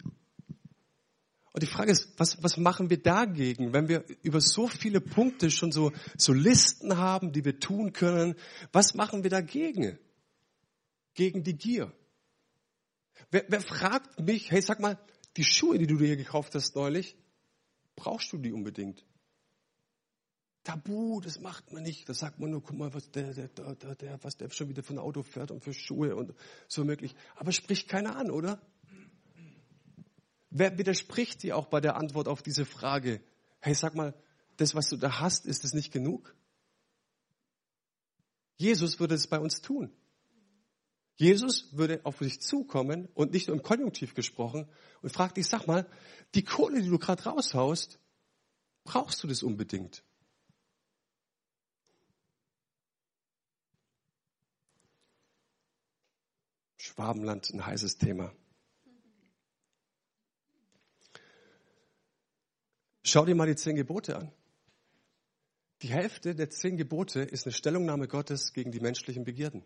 Und 1.52 1.62
die 1.62 1.68
Frage 1.68 1.92
ist, 1.92 2.08
was, 2.18 2.42
was 2.42 2.56
machen 2.56 2.90
wir 2.90 3.00
dagegen, 3.00 3.72
wenn 3.72 3.88
wir 3.88 4.04
über 4.24 4.40
so 4.40 4.66
viele 4.66 5.00
Punkte 5.00 5.48
schon 5.48 5.70
so, 5.70 5.92
so 6.18 6.32
Listen 6.32 6.96
haben, 6.96 7.30
die 7.30 7.44
wir 7.44 7.60
tun 7.60 7.92
können? 7.92 8.34
Was 8.72 8.94
machen 8.94 9.22
wir 9.22 9.30
dagegen? 9.30 9.96
Gegen 11.14 11.44
die 11.44 11.56
Gier. 11.56 11.92
Wer, 13.30 13.44
wer 13.46 13.60
fragt 13.60 14.18
mich, 14.18 14.50
hey, 14.50 14.60
sag 14.60 14.80
mal, 14.80 14.98
die 15.36 15.44
Schuhe, 15.44 15.78
die 15.78 15.86
du 15.86 15.96
dir 15.96 16.16
gekauft 16.16 16.56
hast 16.56 16.74
neulich, 16.74 17.16
brauchst 17.94 18.32
du 18.32 18.38
die 18.38 18.50
unbedingt? 18.50 19.04
Tabu, 20.66 21.20
das 21.20 21.38
macht 21.38 21.72
man 21.72 21.84
nicht. 21.84 22.08
Da 22.08 22.12
sagt 22.12 22.40
man 22.40 22.50
nur, 22.50 22.60
guck 22.60 22.76
mal, 22.76 22.92
was 22.92 23.08
der, 23.12 23.32
der, 23.32 23.46
der, 23.46 23.94
der, 23.94 24.24
was 24.24 24.36
der 24.36 24.50
schon 24.50 24.68
wieder 24.68 24.82
von 24.82 24.98
Auto 24.98 25.22
fährt 25.22 25.52
und 25.52 25.62
für 25.62 25.72
Schuhe 25.72 26.16
und 26.16 26.34
so 26.66 26.84
möglich. 26.84 27.14
Aber 27.36 27.52
spricht 27.52 27.86
keiner 27.86 28.16
an, 28.16 28.32
oder? 28.32 28.60
Wer 30.50 30.76
widerspricht 30.76 31.44
dir 31.44 31.56
auch 31.56 31.66
bei 31.66 31.80
der 31.80 31.94
Antwort 31.94 32.26
auf 32.26 32.42
diese 32.42 32.64
Frage? 32.64 33.20
Hey, 33.60 33.74
sag 33.74 33.94
mal, 33.94 34.12
das, 34.56 34.74
was 34.74 34.88
du 34.88 34.96
da 34.96 35.20
hast, 35.20 35.46
ist 35.46 35.62
das 35.62 35.72
nicht 35.72 35.92
genug? 35.92 36.34
Jesus 38.56 38.98
würde 38.98 39.14
es 39.14 39.28
bei 39.28 39.38
uns 39.38 39.60
tun. 39.60 39.92
Jesus 41.14 41.76
würde 41.76 42.00
auf 42.02 42.18
dich 42.18 42.40
zukommen 42.40 43.06
und 43.14 43.32
nicht 43.32 43.46
nur 43.46 43.56
im 43.56 43.62
Konjunktiv 43.62 44.14
gesprochen 44.14 44.68
und 45.00 45.12
fragt 45.12 45.36
dich, 45.36 45.46
sag 45.46 45.68
mal, 45.68 45.88
die 46.34 46.42
Kohle, 46.42 46.82
die 46.82 46.88
du 46.88 46.98
gerade 46.98 47.22
raushaust, 47.22 48.00
brauchst 48.82 49.22
du 49.22 49.28
das 49.28 49.44
unbedingt? 49.44 50.02
Schwabenland, 56.86 57.50
ein 57.52 57.66
heißes 57.66 57.98
Thema. 57.98 58.32
Schau 63.02 63.24
dir 63.24 63.34
mal 63.34 63.46
die 63.46 63.56
zehn 63.56 63.76
Gebote 63.76 64.16
an. 64.16 64.32
Die 65.82 65.88
Hälfte 65.88 66.34
der 66.34 66.48
zehn 66.48 66.76
Gebote 66.76 67.20
ist 67.20 67.44
eine 67.44 67.52
Stellungnahme 67.52 68.08
Gottes 68.08 68.52
gegen 68.52 68.72
die 68.72 68.80
menschlichen 68.80 69.24
Begierden. 69.24 69.64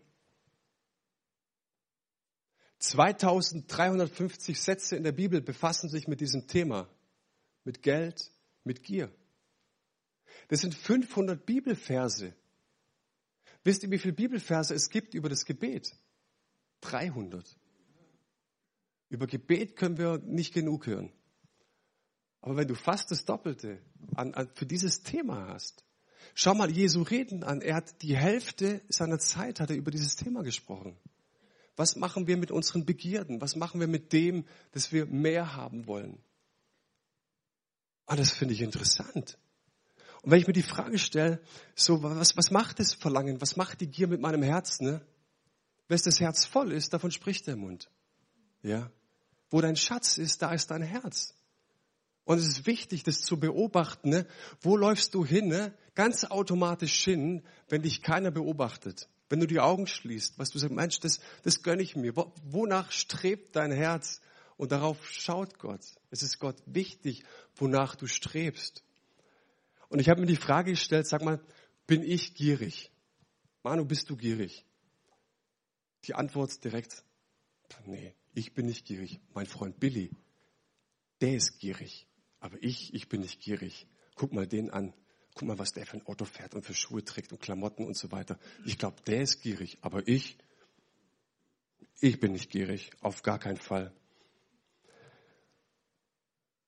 2350 2.79 4.59
Sätze 4.59 4.95
in 4.95 5.03
der 5.03 5.11
Bibel 5.11 5.41
befassen 5.41 5.89
sich 5.89 6.07
mit 6.07 6.19
diesem 6.21 6.47
Thema, 6.47 6.89
mit 7.63 7.83
Geld, 7.83 8.31
mit 8.63 8.81
Gier. 8.83 9.13
Das 10.47 10.61
sind 10.61 10.73
500 10.73 11.45
Bibelverse. 11.45 12.33
Wisst 13.63 13.83
ihr, 13.83 13.91
wie 13.91 13.99
viele 13.99 14.13
Bibelverse 14.13 14.73
es 14.73 14.89
gibt 14.89 15.13
über 15.13 15.29
das 15.29 15.45
Gebet? 15.45 15.95
300. 16.81 17.57
Über 19.09 19.27
Gebet 19.27 19.75
können 19.75 19.97
wir 19.97 20.19
nicht 20.19 20.53
genug 20.53 20.87
hören. 20.87 21.11
Aber 22.41 22.57
wenn 22.57 22.67
du 22.67 22.75
fast 22.75 23.11
das 23.11 23.25
Doppelte 23.25 23.81
an, 24.15 24.33
an, 24.33 24.49
für 24.53 24.65
dieses 24.65 25.03
Thema 25.03 25.47
hast, 25.49 25.83
schau 26.33 26.55
mal 26.55 26.71
Jesu 26.71 27.03
Reden 27.03 27.43
an. 27.43 27.61
Er 27.61 27.75
hat 27.75 28.01
die 28.01 28.15
Hälfte 28.15 28.81
seiner 28.89 29.19
Zeit 29.19 29.59
hat 29.59 29.69
er 29.69 29.75
über 29.75 29.91
dieses 29.91 30.15
Thema 30.15 30.43
gesprochen. 30.43 30.97
Was 31.75 31.95
machen 31.95 32.27
wir 32.27 32.37
mit 32.37 32.51
unseren 32.51 32.85
Begierden? 32.85 33.41
Was 33.41 33.55
machen 33.55 33.79
wir 33.79 33.87
mit 33.87 34.11
dem, 34.11 34.45
dass 34.71 34.91
wir 34.91 35.05
mehr 35.05 35.55
haben 35.55 35.87
wollen? 35.87 36.19
Ah, 38.05 38.15
das 38.15 38.31
finde 38.31 38.53
ich 38.53 38.61
interessant. 38.61 39.37
Und 40.21 40.31
wenn 40.31 40.39
ich 40.39 40.47
mir 40.47 40.53
die 40.53 40.61
Frage 40.61 40.99
stelle, 40.99 41.41
so, 41.75 42.03
was, 42.03 42.35
was 42.37 42.51
macht 42.51 42.79
das 42.79 42.93
Verlangen? 42.93 43.41
Was 43.41 43.55
macht 43.55 43.81
die 43.81 43.87
Gier 43.87 44.07
mit 44.07 44.21
meinem 44.21 44.43
Herz? 44.43 44.79
Ne? 44.81 45.01
Wenn 45.91 45.99
das 46.05 46.21
Herz 46.21 46.45
voll 46.45 46.71
ist, 46.71 46.93
davon 46.93 47.11
spricht 47.11 47.47
der 47.47 47.57
Mund. 47.57 47.91
Ja? 48.63 48.89
Wo 49.49 49.59
dein 49.59 49.75
Schatz 49.75 50.17
ist, 50.17 50.41
da 50.41 50.53
ist 50.53 50.71
dein 50.71 50.83
Herz. 50.83 51.35
Und 52.23 52.37
es 52.37 52.47
ist 52.47 52.65
wichtig, 52.65 53.03
das 53.03 53.19
zu 53.19 53.37
beobachten. 53.37 54.07
Ne? 54.07 54.25
Wo 54.61 54.77
läufst 54.77 55.13
du 55.13 55.25
hin? 55.25 55.49
Ne? 55.49 55.73
Ganz 55.93 56.23
automatisch 56.23 57.03
hin, 57.03 57.43
wenn 57.67 57.81
dich 57.81 58.01
keiner 58.01 58.31
beobachtet. 58.31 59.09
Wenn 59.27 59.41
du 59.41 59.47
die 59.47 59.59
Augen 59.59 59.85
schließt, 59.85 60.39
was 60.39 60.51
du 60.51 60.59
sagst, 60.59 60.73
Mensch, 60.73 61.01
das, 61.01 61.19
das 61.43 61.61
gönne 61.61 61.83
ich 61.83 61.97
mir. 61.97 62.15
Wonach 62.15 62.93
strebt 62.93 63.57
dein 63.57 63.73
Herz? 63.73 64.21
Und 64.55 64.71
darauf 64.71 65.05
schaut 65.05 65.59
Gott. 65.59 65.83
Es 66.09 66.23
ist 66.23 66.39
Gott 66.39 66.55
wichtig, 66.67 67.25
wonach 67.57 67.95
du 67.95 68.07
strebst. 68.07 68.85
Und 69.89 69.99
ich 69.99 70.07
habe 70.07 70.21
mir 70.21 70.27
die 70.27 70.37
Frage 70.37 70.71
gestellt, 70.71 71.05
sag 71.05 71.21
mal, 71.21 71.41
bin 71.85 72.01
ich 72.01 72.33
gierig? 72.33 72.91
Manu, 73.61 73.83
bist 73.83 74.09
du 74.09 74.15
gierig? 74.15 74.65
Die 76.05 76.15
Antwort 76.15 76.63
direkt, 76.63 77.03
nee, 77.85 78.15
ich 78.33 78.53
bin 78.53 78.65
nicht 78.65 78.85
gierig. 78.85 79.19
Mein 79.33 79.45
Freund 79.45 79.79
Billy, 79.79 80.11
der 81.21 81.35
ist 81.35 81.59
gierig. 81.59 82.07
Aber 82.39 82.57
ich, 82.61 82.93
ich 82.93 83.07
bin 83.07 83.21
nicht 83.21 83.39
gierig. 83.39 83.87
Guck 84.15 84.33
mal 84.33 84.47
den 84.47 84.71
an. 84.71 84.93
Guck 85.35 85.47
mal, 85.47 85.59
was 85.59 85.73
der 85.73 85.85
für 85.85 85.97
ein 85.97 86.05
Auto 86.07 86.25
fährt 86.25 86.55
und 86.55 86.65
für 86.65 86.73
Schuhe 86.73 87.05
trägt 87.05 87.31
und 87.31 87.41
Klamotten 87.41 87.85
und 87.85 87.95
so 87.95 88.11
weiter. 88.11 88.37
Ich 88.65 88.77
glaube, 88.77 89.01
der 89.05 89.21
ist 89.21 89.41
gierig. 89.41 89.77
Aber 89.81 90.07
ich, 90.07 90.37
ich 91.99 92.19
bin 92.19 92.33
nicht 92.33 92.49
gierig. 92.49 92.91
Auf 93.01 93.21
gar 93.21 93.39
keinen 93.39 93.57
Fall. 93.57 93.93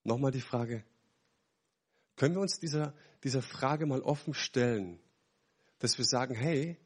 Nochmal 0.04 0.30
die 0.30 0.40
Frage. 0.40 0.84
Können 2.16 2.36
wir 2.36 2.40
uns 2.40 2.60
dieser, 2.60 2.94
dieser 3.24 3.42
Frage 3.42 3.86
mal 3.86 4.00
offen 4.00 4.34
stellen, 4.34 5.00
dass 5.80 5.98
wir 5.98 6.04
sagen, 6.04 6.34
hey, 6.34 6.78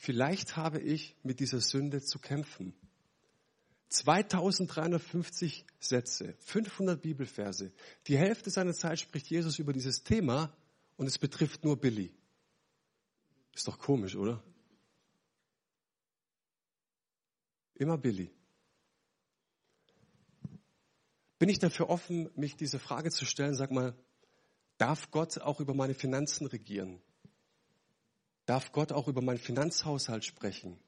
vielleicht 0.00 0.56
habe 0.56 0.80
ich 0.80 1.14
mit 1.22 1.40
dieser 1.40 1.60
Sünde 1.60 2.02
zu 2.02 2.18
kämpfen. 2.18 2.74
2350 3.90 5.66
Sätze, 5.80 6.34
500 6.38 7.00
Bibelverse. 7.02 7.72
Die 8.06 8.16
Hälfte 8.16 8.50
seiner 8.50 8.72
Zeit 8.72 9.00
spricht 9.00 9.26
Jesus 9.28 9.58
über 9.58 9.72
dieses 9.72 10.04
Thema 10.04 10.56
und 10.96 11.06
es 11.06 11.18
betrifft 11.18 11.64
nur 11.64 11.76
Billy. 11.76 12.12
Ist 13.52 13.66
doch 13.66 13.78
komisch, 13.78 14.14
oder? 14.14 14.42
Immer 17.74 17.98
Billy. 17.98 18.30
Bin 21.38 21.48
ich 21.48 21.58
dafür 21.58 21.88
offen, 21.88 22.30
mich 22.36 22.56
diese 22.56 22.78
Frage 22.78 23.10
zu 23.10 23.24
stellen? 23.24 23.54
Sag 23.54 23.70
mal, 23.70 23.94
darf 24.78 25.10
Gott 25.10 25.38
auch 25.38 25.58
über 25.58 25.74
meine 25.74 25.94
Finanzen 25.94 26.46
regieren? 26.46 27.00
Darf 28.46 28.72
Gott 28.72 28.92
auch 28.92 29.08
über 29.08 29.22
meinen 29.22 29.38
Finanzhaushalt 29.38 30.24
sprechen? 30.24 30.78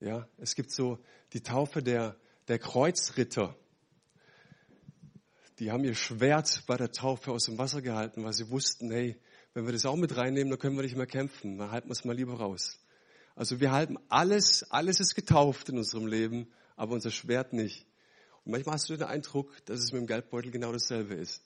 Ja, 0.00 0.28
es 0.36 0.54
gibt 0.54 0.70
so 0.70 0.98
die 1.32 1.42
Taufe 1.42 1.82
der, 1.82 2.16
der 2.48 2.58
Kreuzritter. 2.58 3.56
Die 5.58 5.70
haben 5.70 5.84
ihr 5.84 5.94
Schwert 5.94 6.64
bei 6.66 6.76
der 6.76 6.92
Taufe 6.92 7.32
aus 7.32 7.44
dem 7.44 7.56
Wasser 7.56 7.80
gehalten, 7.80 8.24
weil 8.24 8.34
sie 8.34 8.50
wussten, 8.50 8.90
hey, 8.90 9.18
wenn 9.54 9.64
wir 9.64 9.72
das 9.72 9.86
auch 9.86 9.96
mit 9.96 10.14
reinnehmen, 10.16 10.50
dann 10.50 10.58
können 10.58 10.76
wir 10.76 10.82
nicht 10.82 10.96
mehr 10.96 11.06
kämpfen. 11.06 11.56
Dann 11.56 11.70
halten 11.70 11.88
wir 11.88 11.92
es 11.92 12.04
mal 12.04 12.14
lieber 12.14 12.34
raus. 12.34 12.78
Also 13.34 13.58
wir 13.60 13.72
halten 13.72 13.98
alles, 14.08 14.70
alles 14.70 15.00
ist 15.00 15.14
getauft 15.14 15.70
in 15.70 15.78
unserem 15.78 16.06
Leben, 16.06 16.52
aber 16.74 16.92
unser 16.92 17.10
Schwert 17.10 17.54
nicht. 17.54 17.86
Und 18.44 18.52
manchmal 18.52 18.74
hast 18.74 18.90
du 18.90 18.96
den 18.96 19.06
Eindruck, 19.06 19.64
dass 19.64 19.80
es 19.80 19.92
mit 19.92 20.02
dem 20.02 20.06
Geldbeutel 20.06 20.50
genau 20.50 20.72
dasselbe 20.72 21.14
ist. 21.14 21.42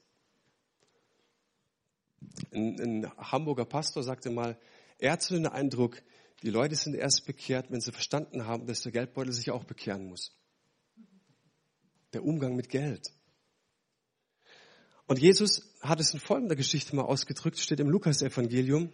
Ein, 2.53 2.81
ein 2.81 3.17
Hamburger 3.17 3.65
Pastor 3.65 4.03
sagte 4.03 4.31
mal, 4.31 4.59
er 4.99 5.13
hat 5.13 5.23
so 5.23 5.35
den 5.35 5.47
Eindruck, 5.47 6.03
die 6.43 6.51
Leute 6.51 6.75
sind 6.75 6.95
erst 6.95 7.27
bekehrt, 7.27 7.71
wenn 7.71 7.81
sie 7.81 7.93
verstanden 7.93 8.47
haben, 8.47 8.67
dass 8.67 8.83
der 8.83 8.93
Geldbeutel 8.93 9.33
sich 9.33 9.51
auch 9.51 9.65
bekehren 9.65 10.07
muss. 10.07 10.37
Der 12.13 12.25
Umgang 12.25 12.57
mit 12.57 12.69
Geld. 12.69 13.13
Und 15.07 15.19
Jesus 15.19 15.75
hat 15.81 16.01
es 16.01 16.15
in 16.15 16.21
folgender 16.21 16.57
Geschichte 16.57 16.95
mal 16.95 17.03
ausgedrückt, 17.03 17.59
steht 17.59 17.81
im 17.81 17.91
Lukas-Evangelium. 17.91 18.93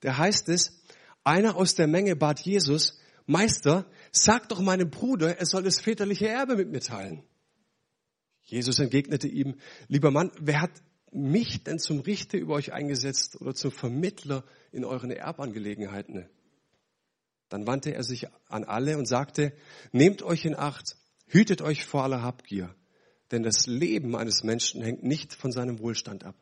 Da 0.00 0.16
heißt 0.16 0.48
es, 0.48 0.82
einer 1.24 1.56
aus 1.56 1.74
der 1.74 1.86
Menge 1.86 2.16
bat 2.16 2.40
Jesus, 2.40 2.98
Meister, 3.26 3.86
sag 4.10 4.48
doch 4.48 4.60
meinem 4.60 4.90
Bruder, 4.90 5.38
er 5.38 5.46
soll 5.46 5.62
das 5.62 5.80
väterliche 5.80 6.28
Erbe 6.28 6.56
mit 6.56 6.70
mir 6.70 6.80
teilen. 6.80 7.22
Jesus 8.42 8.80
entgegnete 8.80 9.28
ihm, 9.28 9.54
lieber 9.86 10.10
Mann, 10.10 10.32
wer 10.40 10.60
hat 10.60 10.72
mich 11.12 11.62
denn 11.62 11.78
zum 11.78 12.00
Richter 12.00 12.38
über 12.38 12.54
euch 12.54 12.72
eingesetzt 12.72 13.40
oder 13.40 13.54
zum 13.54 13.70
Vermittler 13.70 14.44
in 14.72 14.84
euren 14.84 15.10
Erbangelegenheiten? 15.10 16.28
Dann 17.48 17.66
wandte 17.66 17.94
er 17.94 18.02
sich 18.02 18.28
an 18.48 18.64
alle 18.64 18.96
und 18.96 19.06
sagte, 19.06 19.52
nehmt 19.92 20.22
euch 20.22 20.44
in 20.44 20.56
Acht, 20.56 20.96
hütet 21.26 21.60
euch 21.60 21.84
vor 21.84 22.02
aller 22.04 22.22
Habgier, 22.22 22.74
denn 23.30 23.42
das 23.42 23.66
Leben 23.66 24.16
eines 24.16 24.42
Menschen 24.42 24.82
hängt 24.82 25.02
nicht 25.02 25.34
von 25.34 25.52
seinem 25.52 25.78
Wohlstand 25.80 26.24
ab. 26.24 26.36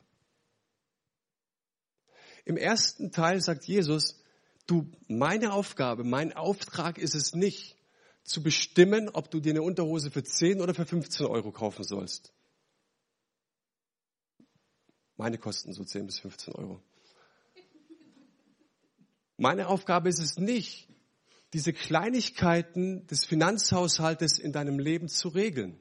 Im 2.45 2.57
ersten 2.57 3.13
Teil 3.13 3.41
sagt 3.41 3.65
Jesus, 3.65 4.23
du, 4.67 4.91
meine 5.09 5.53
Aufgabe, 5.53 6.05
mein 6.05 6.33
Auftrag 6.33 6.99
ist 6.99 7.15
es 7.15 7.35
nicht, 7.35 7.77
zu 8.23 8.43
bestimmen, 8.43 9.09
ob 9.09 9.31
du 9.31 9.41
dir 9.41 9.51
eine 9.51 9.63
Unterhose 9.63 10.11
für 10.11 10.23
10 10.23 10.61
oder 10.61 10.75
für 10.75 10.87
15 10.87 11.27
Euro 11.27 11.51
kaufen 11.51 11.85
sollst. 11.85 12.33
Meine 15.21 15.37
kosten 15.37 15.75
so 15.75 15.85
10 15.85 16.07
bis 16.07 16.19
15 16.21 16.55
Euro. 16.55 16.81
Meine 19.37 19.69
Aufgabe 19.69 20.09
ist 20.09 20.19
es 20.19 20.39
nicht, 20.39 20.89
diese 21.53 21.75
Kleinigkeiten 21.75 23.07
des 23.07 23.27
Finanzhaushaltes 23.27 24.39
in 24.39 24.53
deinem 24.53 24.79
Leben 24.79 25.09
zu 25.09 25.29
regeln. 25.29 25.79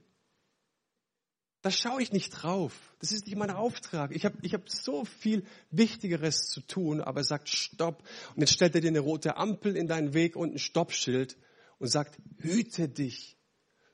Da 1.61 1.71
schaue 1.71 2.01
ich 2.01 2.11
nicht 2.11 2.31
drauf. 2.31 2.73
Das 2.99 3.13
ist 3.13 3.27
nicht 3.27 3.37
mein 3.37 3.49
Auftrag. 3.49 4.13
Ich 4.13 4.25
habe 4.25 4.37
ich 4.41 4.53
hab 4.53 4.69
so 4.69 5.05
viel 5.05 5.45
Wichtigeres 5.71 6.49
zu 6.49 6.59
tun, 6.59 6.99
aber 6.99 7.21
er 7.21 7.25
sagt 7.25 7.47
Stopp. 7.47 8.03
Und 8.35 8.41
jetzt 8.41 8.51
stellt 8.51 8.75
er 8.75 8.81
dir 8.81 8.89
eine 8.89 8.99
rote 8.99 9.37
Ampel 9.37 9.77
in 9.77 9.87
deinen 9.87 10.13
Weg 10.13 10.35
und 10.35 10.55
ein 10.55 10.59
Stoppschild 10.59 11.37
und 11.77 11.87
sagt, 11.87 12.19
hüte 12.39 12.89
dich. 12.89 13.37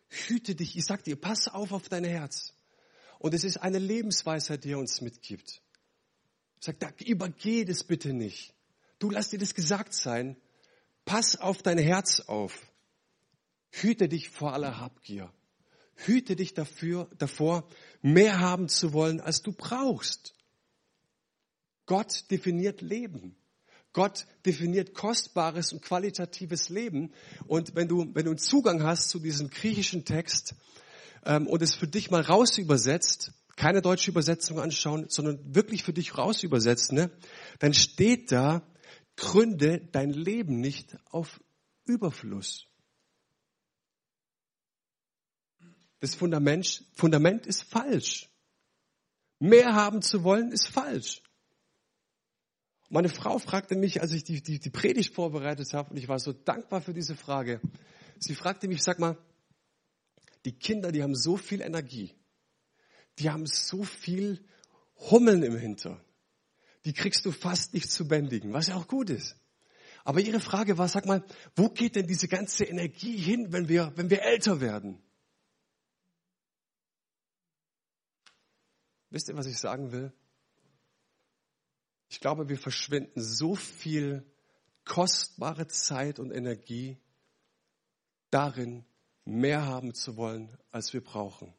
Hüte 0.07 0.55
dich. 0.55 0.75
Ich 0.75 0.85
sag 0.85 1.03
dir, 1.03 1.15
pass 1.15 1.47
auf 1.47 1.71
auf 1.71 1.87
dein 1.87 2.03
Herz. 2.03 2.54
Und 3.19 3.33
es 3.33 3.43
ist 3.43 3.57
eine 3.57 3.79
Lebensweisheit, 3.79 4.63
die 4.63 4.71
er 4.71 4.79
uns 4.79 5.01
mitgibt. 5.01 5.61
Sagt, 6.59 6.83
da 6.83 6.89
übergeh 7.05 7.65
das 7.65 7.83
bitte 7.83 8.13
nicht. 8.13 8.53
Du 8.99 9.09
lass 9.09 9.29
dir 9.29 9.39
das 9.39 9.53
gesagt 9.53 9.93
sein. 9.93 10.37
Pass 11.05 11.35
auf 11.35 11.61
dein 11.61 11.77
Herz 11.77 12.21
auf. 12.21 12.71
Hüte 13.71 14.07
dich 14.07 14.29
vor 14.29 14.53
aller 14.53 14.79
Habgier. 14.79 15.31
Hüte 15.95 16.35
dich 16.35 16.53
dafür, 16.53 17.09
davor, 17.17 17.67
mehr 18.01 18.39
haben 18.39 18.67
zu 18.67 18.93
wollen, 18.93 19.21
als 19.21 19.41
du 19.41 19.53
brauchst. 19.53 20.33
Gott 21.85 22.29
definiert 22.31 22.81
Leben. 22.81 23.35
Gott 23.93 24.25
definiert 24.45 24.93
kostbares 24.93 25.71
und 25.71 25.81
qualitatives 25.81 26.69
Leben. 26.69 27.13
Und 27.47 27.75
wenn 27.75 27.87
du, 27.87 28.13
wenn 28.13 28.25
du 28.25 28.31
einen 28.31 28.37
Zugang 28.37 28.83
hast 28.83 29.09
zu 29.09 29.19
diesem 29.19 29.49
griechischen 29.49 30.03
Text 30.03 30.55
ähm, 31.25 31.47
und 31.47 31.61
es 31.61 31.75
für 31.75 31.87
dich 31.87 32.11
mal 32.11 32.21
raus 32.21 32.57
übersetzt, 32.57 33.33
keine 33.55 33.81
deutsche 33.81 34.11
Übersetzung 34.11 34.59
anschauen, 34.59 35.05
sondern 35.09 35.55
wirklich 35.55 35.83
für 35.83 35.93
dich 35.93 36.17
raus 36.17 36.43
übersetzen, 36.43 36.97
ne, 36.97 37.11
dann 37.59 37.73
steht 37.73 38.31
da, 38.31 38.61
gründe 39.15 39.87
dein 39.91 40.11
Leben 40.11 40.59
nicht 40.59 40.97
auf 41.09 41.39
Überfluss. 41.85 42.67
Das 45.99 46.15
Fundament, 46.15 46.83
Fundament 46.93 47.47
ist 47.47 47.63
falsch. 47.63 48.29
Mehr 49.39 49.73
haben 49.73 50.01
zu 50.01 50.23
wollen 50.23 50.51
ist 50.51 50.67
falsch. 50.67 51.21
Meine 52.89 53.09
Frau 53.09 53.39
fragte 53.39 53.75
mich, 53.75 54.01
als 54.01 54.11
ich 54.11 54.23
die, 54.23 54.41
die, 54.41 54.59
die 54.59 54.69
Predigt 54.69 55.15
vorbereitet 55.15 55.73
habe, 55.73 55.91
und 55.91 55.97
ich 55.97 56.07
war 56.07 56.19
so 56.19 56.33
dankbar 56.33 56.81
für 56.81 56.93
diese 56.93 57.15
Frage. 57.15 57.59
Sie 58.19 58.35
fragte 58.35 58.67
mich, 58.67 58.83
sag 58.83 58.99
mal, 58.99 59.17
die 60.45 60.57
Kinder, 60.57 60.91
die 60.91 61.03
haben 61.03 61.15
so 61.15 61.37
viel 61.37 61.61
Energie. 61.61 62.13
Die 63.19 63.29
haben 63.29 63.45
so 63.45 63.83
viel 63.83 64.45
Hummeln 65.09 65.43
im 65.43 65.57
Hintern. 65.57 65.99
Die 66.85 66.93
kriegst 66.93 67.25
du 67.25 67.31
fast 67.31 67.73
nicht 67.73 67.89
zu 67.89 68.07
bändigen, 68.07 68.53
was 68.53 68.67
ja 68.67 68.75
auch 68.75 68.87
gut 68.87 69.09
ist. 69.09 69.35
Aber 70.03 70.19
ihre 70.19 70.39
Frage 70.39 70.77
war, 70.77 70.87
sag 70.87 71.07
mal, 71.07 71.25
wo 71.55 71.69
geht 71.69 71.95
denn 71.95 72.05
diese 72.05 72.27
ganze 72.27 72.63
Energie 72.63 73.17
hin, 73.17 73.51
wenn 73.51 73.67
wir, 73.67 73.91
wenn 73.95 74.11
wir 74.11 74.21
älter 74.21 74.61
werden? 74.61 75.01
Wisst 79.09 79.29
ihr, 79.29 79.35
was 79.35 79.47
ich 79.47 79.57
sagen 79.57 79.91
will? 79.91 80.13
Ich 82.07 82.19
glaube, 82.19 82.49
wir 82.49 82.57
verschwenden 82.57 83.19
so 83.21 83.55
viel 83.55 84.23
kostbare 84.83 85.67
Zeit 85.67 86.19
und 86.19 86.31
Energie 86.31 86.99
darin, 88.29 88.85
mehr 89.25 89.65
haben 89.65 89.93
zu 89.93 90.15
wollen, 90.15 90.55
als 90.71 90.93
wir 90.93 91.03
brauchen. 91.03 91.53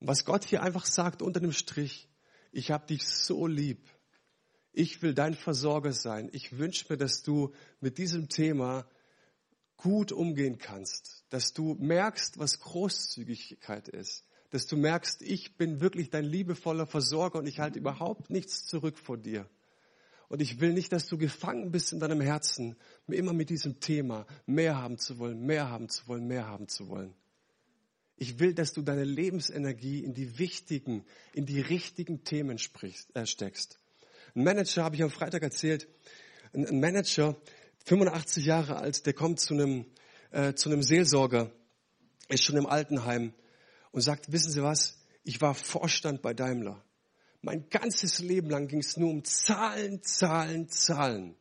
Was 0.00 0.24
Gott 0.24 0.44
hier 0.44 0.62
einfach 0.62 0.86
sagt 0.86 1.22
unter 1.22 1.40
dem 1.40 1.52
Strich, 1.52 2.08
ich 2.52 2.70
habe 2.70 2.86
dich 2.86 3.06
so 3.06 3.46
lieb. 3.46 3.88
Ich 4.72 5.02
will 5.02 5.14
dein 5.14 5.34
Versorger 5.34 5.92
sein. 5.92 6.28
Ich 6.32 6.58
wünsche 6.58 6.86
mir, 6.88 6.96
dass 6.96 7.22
du 7.22 7.54
mit 7.80 7.98
diesem 7.98 8.28
Thema 8.28 8.86
gut 9.76 10.12
umgehen 10.12 10.58
kannst, 10.58 11.24
dass 11.28 11.52
du 11.52 11.74
merkst, 11.74 12.38
was 12.38 12.60
Großzügigkeit 12.60 13.88
ist, 13.88 14.24
dass 14.50 14.66
du 14.66 14.76
merkst, 14.76 15.22
ich 15.22 15.56
bin 15.56 15.80
wirklich 15.80 16.10
dein 16.10 16.24
liebevoller 16.24 16.86
Versorger 16.86 17.38
und 17.38 17.46
ich 17.46 17.60
halte 17.60 17.78
überhaupt 17.78 18.30
nichts 18.30 18.66
zurück 18.66 18.98
vor 18.98 19.18
dir. 19.18 19.48
Und 20.28 20.40
ich 20.40 20.60
will 20.60 20.72
nicht, 20.72 20.92
dass 20.92 21.06
du 21.06 21.18
gefangen 21.18 21.70
bist 21.70 21.92
in 21.92 22.00
deinem 22.00 22.20
Herzen, 22.20 22.76
immer 23.08 23.32
mit 23.32 23.50
diesem 23.50 23.80
Thema 23.80 24.26
mehr 24.46 24.76
haben 24.76 24.98
zu 24.98 25.18
wollen, 25.18 25.44
mehr 25.44 25.70
haben 25.70 25.88
zu 25.88 26.08
wollen, 26.08 26.26
mehr 26.26 26.46
haben 26.46 26.68
zu 26.68 26.88
wollen. 26.88 27.14
Ich 28.16 28.38
will, 28.38 28.54
dass 28.54 28.72
du 28.72 28.82
deine 28.82 29.04
Lebensenergie 29.04 30.04
in 30.04 30.14
die 30.14 30.38
wichtigen, 30.38 31.04
in 31.32 31.46
die 31.46 31.60
richtigen 31.60 32.24
Themen 32.24 32.58
sprichst, 32.58 33.14
äh, 33.16 33.26
steckst. 33.26 33.80
Ein 34.34 34.44
Manager, 34.44 34.84
habe 34.84 34.96
ich 34.96 35.02
am 35.02 35.10
Freitag 35.10 35.42
erzählt, 35.42 35.88
ein, 36.52 36.80
Manager, 36.80 37.36
85 37.86 38.44
Jahre 38.44 38.76
alt, 38.76 39.04
der 39.06 39.12
kommt 39.12 39.40
zu 39.40 39.54
einem, 39.54 39.86
äh, 40.30 40.54
zu 40.54 40.70
einem 40.70 40.82
Seelsorger, 40.82 41.50
ist 42.28 42.44
schon 42.44 42.56
im 42.56 42.66
Altenheim 42.66 43.34
und 43.90 44.00
sagt, 44.00 44.32
wissen 44.32 44.50
Sie 44.50 44.62
was, 44.62 44.98
ich 45.24 45.40
war 45.40 45.54
Vorstand 45.54 46.22
bei 46.22 46.34
Daimler. 46.34 46.82
Mein 47.44 47.68
ganzes 47.68 48.20
Leben 48.20 48.48
lang 48.48 48.68
ging 48.68 48.78
es 48.78 48.96
nur 48.96 49.10
um 49.10 49.22
Zahlen, 49.22 50.02
Zahlen, 50.02 50.70
Zahlen. 50.70 51.36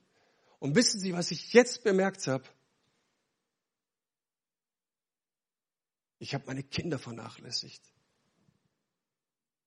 Und 0.60 0.76
wissen 0.76 1.00
Sie, 1.00 1.14
was 1.14 1.32
ich 1.32 1.54
jetzt 1.54 1.82
bemerkt 1.86 2.28
habe? 2.28 2.44
Ich 6.20 6.34
habe 6.34 6.46
meine 6.46 6.62
Kinder 6.62 7.00
vernachlässigt. 7.00 7.82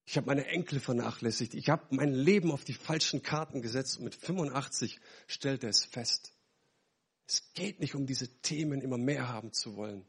Ich 0.04 0.18
habe 0.18 0.26
meine 0.26 0.46
Enkel 0.46 0.78
vernachlässigt. 0.78 1.54
Ich 1.54 1.70
habe 1.70 1.86
mein 1.90 2.12
Leben 2.12 2.52
auf 2.52 2.64
die 2.64 2.74
falschen 2.74 3.22
Karten 3.22 3.62
gesetzt 3.62 3.96
und 3.96 4.04
mit 4.04 4.14
85 4.14 5.00
stellte 5.26 5.68
es 5.68 5.86
fest. 5.86 6.34
Es 7.26 7.50
geht 7.54 7.80
nicht 7.80 7.94
um 7.94 8.04
diese 8.04 8.28
Themen 8.42 8.82
immer 8.82 8.98
mehr 8.98 9.28
haben 9.28 9.54
zu 9.54 9.74
wollen. 9.76 10.04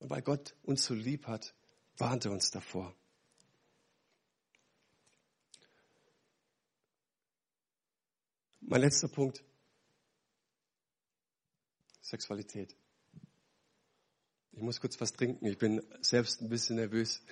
Und 0.00 0.10
weil 0.10 0.22
Gott 0.22 0.56
uns 0.64 0.84
so 0.84 0.94
lieb 0.94 1.28
hat, 1.28 1.54
warnt 1.96 2.24
er 2.24 2.32
uns 2.32 2.50
davor. 2.50 2.96
Mein 8.64 8.80
letzter 8.80 9.08
Punkt. 9.08 9.42
Sexualität. 12.00 12.76
Ich 14.52 14.62
muss 14.62 14.80
kurz 14.80 15.00
was 15.00 15.12
trinken. 15.12 15.46
Ich 15.46 15.58
bin 15.58 15.82
selbst 16.00 16.40
ein 16.40 16.48
bisschen 16.48 16.76
nervös. 16.76 17.22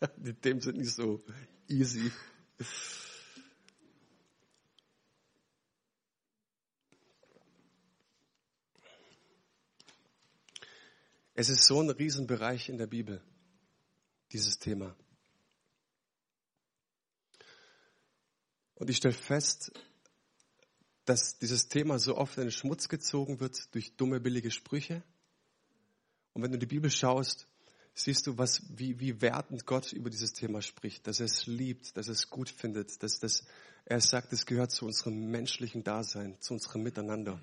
Die 0.16 0.34
Themen 0.34 0.60
sind 0.60 0.78
nicht 0.78 0.94
so 0.94 1.24
easy. 1.68 2.10
Es 11.34 11.48
ist 11.50 11.64
so 11.64 11.80
ein 11.80 11.90
Riesenbereich 11.90 12.70
in 12.70 12.78
der 12.78 12.86
Bibel, 12.86 13.22
dieses 14.32 14.58
Thema. 14.58 14.96
Und 18.74 18.90
ich 18.90 18.96
stelle 18.96 19.14
fest, 19.14 19.70
dass 21.06 21.38
dieses 21.38 21.68
Thema 21.68 21.98
so 21.98 22.16
oft 22.16 22.36
in 22.36 22.44
den 22.44 22.50
Schmutz 22.50 22.88
gezogen 22.88 23.40
wird 23.40 23.74
durch 23.74 23.96
dumme, 23.96 24.20
billige 24.20 24.50
Sprüche. 24.50 25.02
Und 26.34 26.42
wenn 26.42 26.52
du 26.52 26.58
die 26.58 26.66
Bibel 26.66 26.90
schaust, 26.90 27.46
siehst 27.94 28.26
du, 28.26 28.36
was, 28.36 28.62
wie, 28.76 29.00
wie 29.00 29.22
wertend 29.22 29.64
Gott 29.64 29.92
über 29.92 30.10
dieses 30.10 30.34
Thema 30.34 30.60
spricht, 30.60 31.06
dass 31.06 31.20
er 31.20 31.26
es 31.26 31.46
liebt, 31.46 31.96
dass 31.96 32.08
er 32.08 32.12
es 32.12 32.28
gut 32.28 32.50
findet, 32.50 33.02
dass 33.02 33.20
dass 33.20 33.44
er 33.86 34.00
sagt, 34.00 34.32
es 34.32 34.46
gehört 34.46 34.72
zu 34.72 34.84
unserem 34.84 35.30
menschlichen 35.30 35.84
Dasein, 35.84 36.36
zu 36.40 36.54
unserem 36.54 36.82
Miteinander. 36.82 37.40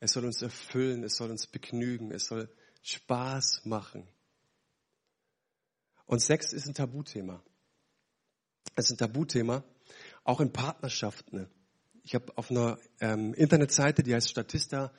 Es 0.00 0.12
soll 0.12 0.24
uns 0.24 0.40
erfüllen, 0.40 1.04
es 1.04 1.16
soll 1.16 1.30
uns 1.30 1.46
begnügen, 1.46 2.10
es 2.10 2.24
soll 2.24 2.48
Spaß 2.82 3.66
machen. 3.66 4.08
Und 6.06 6.20
Sex 6.20 6.52
ist 6.54 6.66
ein 6.66 6.74
Tabuthema. 6.74 7.42
Es 8.74 8.86
ist 8.86 8.92
ein 8.92 8.98
Tabuthema, 8.98 9.62
auch 10.24 10.40
in 10.40 10.52
Partnerschaften. 10.52 11.48
Ich 12.04 12.14
habe 12.14 12.36
auf 12.36 12.50
einer 12.50 12.78
ähm, 13.00 13.32
Internetseite, 13.34 14.02
die 14.02 14.14
heißt 14.14 14.28
Statista, 14.28 14.92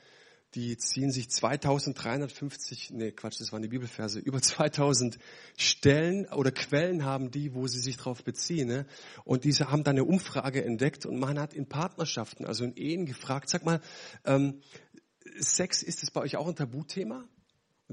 die 0.55 0.77
ziehen 0.77 1.11
sich 1.11 1.29
2350, 1.29 2.91
nee 2.91 3.11
Quatsch, 3.11 3.41
das 3.41 3.51
waren 3.51 3.61
die 3.61 3.67
Bibelverse, 3.67 4.19
über 4.23 4.41
2000 4.41 5.17
Stellen 5.57 6.27
oder 6.27 6.51
Quellen 6.51 7.03
haben 7.03 7.31
die, 7.31 7.53
wo 7.53 7.67
sie 7.67 7.79
sich 7.79 7.97
darauf 7.97 8.23
beziehen. 8.23 8.67
Ne? 8.67 8.85
Und 9.25 9.43
diese 9.43 9.69
haben 9.69 9.83
dann 9.83 9.95
eine 9.95 10.05
Umfrage 10.05 10.63
entdeckt 10.63 11.05
und 11.05 11.19
man 11.19 11.39
hat 11.39 11.53
in 11.53 11.67
Partnerschaften, 11.67 12.45
also 12.45 12.63
in 12.63 12.75
Ehen 12.75 13.05
gefragt, 13.05 13.49
sag 13.49 13.65
mal, 13.65 13.81
ähm, 14.25 14.61
Sex, 15.39 15.81
ist 15.81 16.03
es 16.03 16.11
bei 16.11 16.21
euch 16.21 16.37
auch 16.37 16.47
ein 16.47 16.55
Tabuthema? 16.55 17.27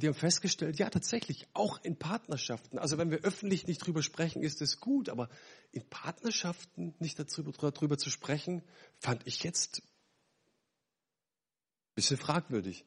Und 0.00 0.04
die 0.04 0.08
haben 0.08 0.14
festgestellt, 0.14 0.78
ja 0.78 0.88
tatsächlich, 0.88 1.46
auch 1.52 1.78
in 1.84 1.94
Partnerschaften. 1.94 2.78
Also 2.78 2.96
wenn 2.96 3.10
wir 3.10 3.18
öffentlich 3.18 3.66
nicht 3.66 3.80
drüber 3.80 4.02
sprechen, 4.02 4.42
ist 4.42 4.62
es 4.62 4.80
gut, 4.80 5.10
aber 5.10 5.28
in 5.72 5.86
Partnerschaften 5.90 6.94
nicht 7.00 7.18
darüber, 7.18 7.70
darüber 7.70 7.98
zu 7.98 8.08
sprechen, 8.08 8.62
fand 8.98 9.26
ich 9.26 9.42
jetzt 9.42 9.82
ein 9.82 11.94
bisschen 11.96 12.16
fragwürdig. 12.16 12.86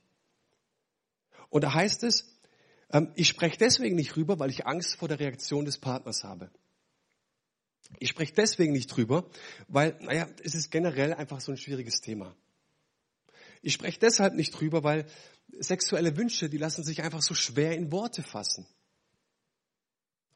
Und 1.49 1.63
da 1.63 1.76
heißt 1.76 2.02
es, 2.02 2.36
ähm, 2.89 3.12
ich 3.13 3.28
spreche 3.28 3.60
deswegen 3.60 3.95
nicht 3.95 4.15
drüber, 4.15 4.39
weil 4.39 4.49
ich 4.49 4.65
Angst 4.65 4.95
vor 4.95 5.08
der 5.08 5.19
Reaktion 5.19 5.65
des 5.65 5.78
Partners 5.78 6.23
habe. 6.23 6.49
Ich 7.99 8.10
spreche 8.10 8.34
deswegen 8.34 8.73
nicht 8.73 8.88
drüber, 8.88 9.30
weil, 9.67 9.99
naja, 10.02 10.28
es 10.43 10.56
ist 10.56 10.71
generell 10.71 11.13
einfach 11.13 11.41
so 11.41 11.52
ein 11.52 11.60
schwieriges 11.60 12.02
Thema. 12.02 12.36
Ich 13.62 13.73
spreche 13.73 13.99
deshalb 13.99 14.34
nicht 14.34 14.52
drüber, 14.52 14.84
weil 14.84 15.06
sexuelle 15.60 16.15
Wünsche, 16.17 16.49
die 16.49 16.58
lassen 16.58 16.84
sich 16.84 17.03
einfach 17.03 17.21
so 17.21 17.34
schwer 17.34 17.75
in 17.75 17.91
Worte 17.91 18.23
fassen. 18.23 18.67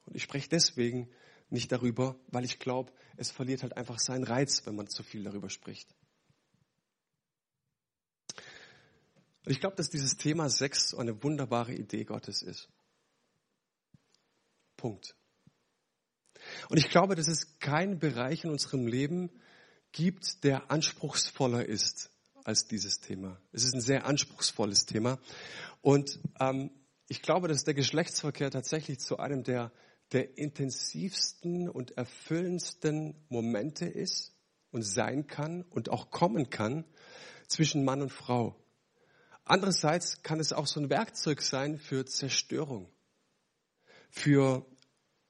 Und 0.05 0.15
ich 0.15 0.23
spreche 0.23 0.49
deswegen 0.49 1.09
nicht 1.49 1.71
darüber, 1.71 2.19
weil 2.27 2.45
ich 2.45 2.59
glaube, 2.59 2.91
es 3.15 3.31
verliert 3.31 3.63
halt 3.63 3.75
einfach 3.75 3.99
seinen 3.99 4.23
Reiz, 4.23 4.65
wenn 4.65 4.75
man 4.75 4.87
zu 4.87 5.03
viel 5.03 5.23
darüber 5.23 5.49
spricht. 5.49 5.93
Und 9.45 9.51
ich 9.51 9.59
glaube, 9.59 9.75
dass 9.77 9.89
dieses 9.89 10.17
Thema 10.17 10.49
Sex 10.49 10.93
eine 10.93 11.23
wunderbare 11.23 11.73
Idee 11.73 12.03
Gottes 12.03 12.41
ist. 12.41 12.69
Punkt. 14.75 15.15
Und 16.69 16.77
ich 16.77 16.89
glaube, 16.89 17.15
dass 17.15 17.27
es 17.27 17.57
keinen 17.59 17.97
Bereich 17.97 18.43
in 18.43 18.51
unserem 18.51 18.87
Leben 18.87 19.31
gibt, 19.91 20.43
der 20.43 20.69
anspruchsvoller 20.69 21.65
ist 21.65 22.11
als 22.47 22.65
dieses 22.65 23.01
Thema. 23.01 23.41
Es 23.51 23.65
ist 23.65 23.73
ein 23.73 23.81
sehr 23.81 24.05
anspruchsvolles 24.05 24.85
Thema. 24.85 25.19
Und 25.81 26.17
ähm, 26.39 26.71
ich 27.09 27.21
glaube, 27.21 27.49
dass 27.49 27.65
der 27.65 27.73
Geschlechtsverkehr 27.73 28.49
tatsächlich 28.49 28.99
zu 28.99 29.17
einem 29.17 29.43
der, 29.43 29.73
der 30.13 30.37
intensivsten 30.37 31.67
und 31.67 31.97
erfüllendsten 31.97 33.15
Momente 33.27 33.85
ist 33.85 34.33
und 34.71 34.83
sein 34.83 35.27
kann 35.27 35.63
und 35.63 35.89
auch 35.89 36.09
kommen 36.09 36.49
kann 36.49 36.85
zwischen 37.49 37.83
Mann 37.83 38.01
und 38.01 38.13
Frau. 38.13 38.55
Andererseits 39.43 40.23
kann 40.23 40.39
es 40.39 40.53
auch 40.53 40.67
so 40.67 40.79
ein 40.79 40.89
Werkzeug 40.89 41.41
sein 41.41 41.77
für 41.77 42.05
Zerstörung, 42.05 42.89
für, 44.09 44.65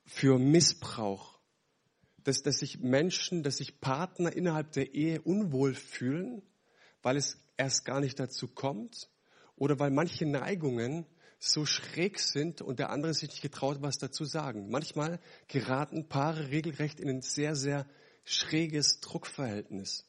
für 0.06 0.38
Missbrauch, 0.38 1.40
dass, 2.24 2.44
dass 2.44 2.60
sich 2.60 2.80
Menschen, 2.80 3.42
dass 3.42 3.58
sich 3.58 3.82
Partner 3.82 4.32
innerhalb 4.32 4.72
der 4.74 4.94
Ehe 4.94 5.22
unwohl 5.22 5.74
fühlen, 5.74 6.44
weil 7.08 7.16
es 7.16 7.38
erst 7.56 7.86
gar 7.86 8.02
nicht 8.02 8.20
dazu 8.20 8.50
kommt 8.50 9.10
oder 9.56 9.80
weil 9.80 9.92
manche 9.92 10.26
Neigungen 10.26 11.06
so 11.40 11.66
schräg 11.66 12.20
sind 12.20 12.62
und 12.62 12.80
der 12.80 12.90
andere 12.90 13.14
sich 13.14 13.30
nicht 13.30 13.42
getraut, 13.42 13.82
was 13.82 13.98
dazu 13.98 14.26
sagen. 14.26 14.70
Manchmal 14.70 15.22
geraten 15.48 16.10
Paare 16.10 16.50
regelrecht 16.50 17.00
in 17.00 17.08
ein 17.08 17.22
sehr, 17.22 17.56
sehr 17.56 17.88
schräges 18.26 19.00
Druckverhältnis. 19.00 20.06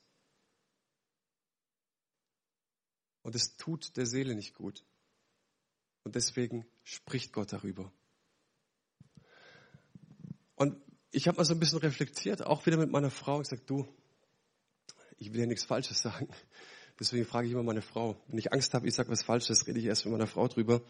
Und 3.23 3.37
es 3.37 3.57
tut 3.57 3.97
der 3.97 4.07
Seele 4.07 4.35
nicht 4.35 4.57
gut. 4.57 4.85
Und 6.03 6.17
deswegen 6.17 6.67
spricht 6.83 7.33
Gott 7.33 7.53
darüber. 7.53 7.93
Und 10.57 10.83
ich 11.13 11.29
habe 11.29 11.37
mal 11.37 11.45
so 11.45 11.55
ein 11.55 11.61
bisschen 11.61 11.79
reflektiert, 11.79 12.45
auch 12.45 12.67
wieder 12.67 12.77
mit 12.77 12.91
meiner 12.91 13.13
Frau. 13.13 13.41
Ich 13.41 13.47
sage, 13.47 13.63
du, 13.65 13.87
ich 15.17 15.33
will 15.33 15.39
ja 15.39 15.47
nichts 15.47 15.65
Falsches 15.65 16.01
sagen. 16.01 16.29
Deswegen 16.99 17.25
frage 17.25 17.47
ich 17.47 17.53
immer 17.53 17.63
meine 17.63 17.83
Frau. 17.83 18.21
Wenn 18.27 18.39
ich 18.39 18.53
Angst 18.53 18.75
habe, 18.75 18.89
ich 18.89 18.95
sage 18.95 19.11
was 19.11 19.23
Falsches, 19.23 19.67
rede 19.67 19.79
ich 19.79 19.87
erst 19.87 20.05
mit 20.05 20.13
meiner 20.13 20.27
Frau 20.27 20.49
drüber. 20.49 20.83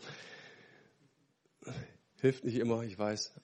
Hilft 2.21 2.44
nicht 2.44 2.57
immer, 2.57 2.83
ich 2.83 2.99
weiß. 2.99 3.35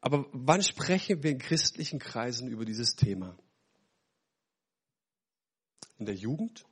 Aber 0.00 0.26
wann 0.32 0.62
sprechen 0.62 1.22
wir 1.22 1.30
in 1.30 1.38
christlichen 1.38 1.98
Kreisen 1.98 2.48
über 2.48 2.64
dieses 2.64 2.96
Thema? 2.96 3.38
In 5.98 6.06
der 6.06 6.16
Jugend? 6.16 6.66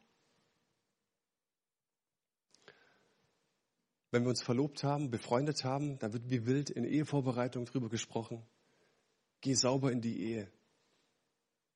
Wenn 4.11 4.24
wir 4.24 4.31
uns 4.31 4.42
verlobt 4.42 4.83
haben, 4.83 5.11
befreundet 5.11 5.62
haben, 5.62 5.98
da 6.00 6.12
wird 6.12 6.29
wie 6.31 6.46
wild 6.46 6.70
in 6.70 6.85
Ehevorbereitung 6.85 7.66
drüber 7.66 7.88
gesprochen. 7.88 8.42
Geh 9.40 9.55
sauber 9.55 9.92
in 9.92 10.00
die 10.00 10.20
Ehe. 10.20 10.50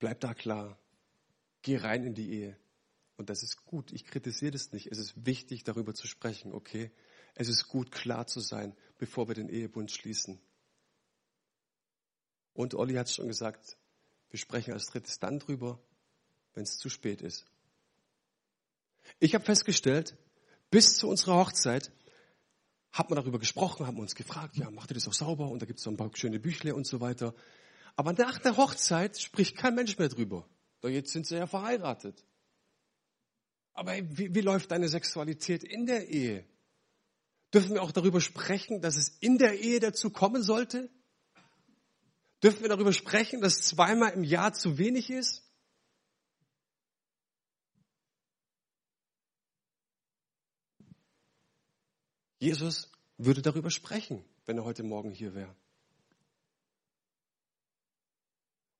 Bleib 0.01 0.19
da 0.21 0.35
klar. 0.35 0.77
Geh 1.65 1.79
rein 1.79 2.05
in 2.05 2.15
die 2.15 2.31
Ehe. 2.31 2.59
Und 3.17 3.31
das 3.31 3.43
ist 3.43 3.65
gut. 3.65 3.91
Ich 3.91 4.05
kritisiere 4.05 4.53
das 4.53 4.73
nicht. 4.73 4.93
Es 4.93 4.99
ist 4.99 5.25
wichtig, 5.25 5.65
darüber 5.65 5.95
zu 5.95 6.07
sprechen, 6.07 6.53
okay? 6.53 6.93
Es 7.35 7.49
ist 7.49 7.69
gut, 7.69 7.91
klar 7.91 8.27
zu 8.27 8.41
sein, 8.41 8.77
bevor 8.99 9.29
wir 9.29 9.35
den 9.35 9.49
Ehebund 9.49 9.91
schließen. 9.91 10.39
Und 12.53 12.75
Olli 12.75 12.95
hat 12.95 13.07
es 13.07 13.15
schon 13.15 13.29
gesagt, 13.29 13.79
wir 14.29 14.39
sprechen 14.39 14.75
als 14.75 14.87
drittes 14.87 15.21
dann 15.21 15.39
drüber, 15.39 15.83
wenn 16.53 16.65
es 16.65 16.77
zu 16.77 16.91
spät 16.91 17.23
ist. 17.23 17.47
Ich 19.19 19.35
habe 19.35 19.45
festgestellt, 19.45 20.19
bis 20.71 20.99
zu 20.99 21.09
unserer 21.09 21.37
Hochzeit 21.37 21.91
hat 22.93 23.09
man 23.09 23.17
darüber 23.17 23.39
gesprochen, 23.39 23.87
haben 23.87 23.99
uns 23.99 24.15
gefragt, 24.15 24.57
ja, 24.59 24.71
macht 24.71 24.91
ihr 24.91 24.95
das 24.95 25.09
auch 25.09 25.15
sauber? 25.15 25.49
Und 25.49 25.63
da 25.63 25.67
gibt 25.67 25.79
es 25.79 25.85
so 25.85 25.91
ein 25.91 25.97
paar 25.97 26.11
schöne 26.15 26.41
Büchle 26.41 26.75
und 26.75 26.87
so 26.87 27.01
weiter. 27.01 27.35
Aber 27.97 28.13
nach 28.13 28.39
der 28.39 28.59
Hochzeit 28.59 29.19
spricht 29.19 29.57
kein 29.57 29.75
Mensch 29.75 29.97
mehr 29.97 30.11
drüber. 30.11 30.47
Doch 30.85 30.91
jetzt 30.91 31.13
sind 31.13 31.27
sie 31.27 31.37
ja 31.37 31.47
verheiratet. 31.47 32.23
Aber 33.73 33.97
wie, 33.97 34.35
wie 34.35 34.41
läuft 34.43 34.71
deine 34.71 34.87
Sexualität 34.91 35.65
in 35.65 35.87
der 35.87 36.11
Ehe? 36.11 36.45
Dürfen 37.55 37.73
wir 37.73 37.83
auch 37.83 37.91
darüber 37.91 38.21
sprechen, 38.21 38.83
dass 38.83 38.99
es 38.99 39.09
in 39.21 39.39
der 39.39 39.59
Ehe 39.59 39.81
dazu 39.81 40.11
kommen 40.11 40.43
sollte? 40.43 40.91
Dürfen 42.43 42.61
wir 42.61 42.69
darüber 42.69 42.93
sprechen, 42.93 43.41
dass 43.41 43.63
zweimal 43.63 44.13
im 44.13 44.25
Jahr 44.25 44.53
zu 44.53 44.77
wenig 44.77 45.09
ist? 45.09 45.43
Jesus 52.41 52.93
würde 53.17 53.41
darüber 53.41 53.71
sprechen, 53.71 54.23
wenn 54.45 54.59
er 54.59 54.65
heute 54.65 54.83
Morgen 54.83 55.13
hier 55.13 55.35
wäre. 55.35 55.57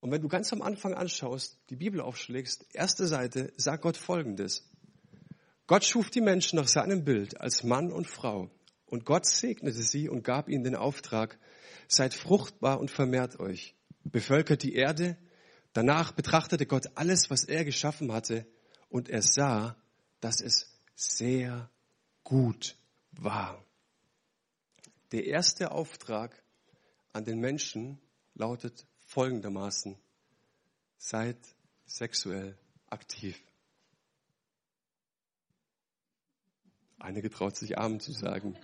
Und 0.05 0.11
wenn 0.11 0.21
du 0.21 0.29
ganz 0.29 0.53
am 0.53 0.61
Anfang 0.61 0.93
anschaust, 0.93 1.57
die 1.71 1.77
Bibel 1.77 1.99
aufschlägst, 1.99 2.67
erste 2.75 3.07
Seite, 3.07 3.55
sagt 3.57 3.85
Gott 3.85 3.97
Folgendes. 3.97 4.71
Gott 5.67 5.83
schuf 5.83 6.11
die 6.11 6.21
Menschen 6.21 6.59
nach 6.59 6.69
seinem 6.69 7.05
Bild 7.05 7.41
als 7.41 7.65
Mann 7.65 7.91
und 7.91 8.07
Frau. 8.07 8.51
Und 8.85 9.07
Gott 9.07 9.25
segnete 9.25 9.81
sie 9.81 10.11
und 10.11 10.23
gab 10.23 10.51
ihnen 10.51 10.63
den 10.63 10.77
Auftrag, 10.77 11.39
seid 11.89 12.13
fruchtbar 12.13 12.81
und 12.81 12.91
vermehrt 12.91 13.41
euch, 13.41 13.77
bevölkert 14.03 14.63
die 14.63 14.75
Erde. 14.75 15.17
Danach 15.73 16.13
betrachtete 16.13 16.67
Gott 16.67 16.85
alles, 16.97 17.31
was 17.31 17.45
er 17.45 17.65
geschaffen 17.65 18.13
hatte, 18.13 18.47
und 18.91 19.09
er 19.09 19.23
sah, 19.23 19.75
dass 20.21 20.43
es 20.43 20.79
sehr 20.95 21.71
gut 22.25 22.77
war. 23.13 23.65
Der 25.13 25.25
erste 25.25 25.71
Auftrag 25.71 26.45
an 27.15 27.25
den 27.25 27.41
Menschen 27.41 27.99
lautet 28.35 28.87
folgendermaßen, 29.15 29.97
seid 30.99 31.39
sexuell 31.87 32.59
aktiv. 32.91 33.41
Einige 36.99 37.31
traut 37.31 37.57
sich 37.57 37.79
Amen 37.79 38.01
zu 38.01 38.13
sagen. 38.13 38.57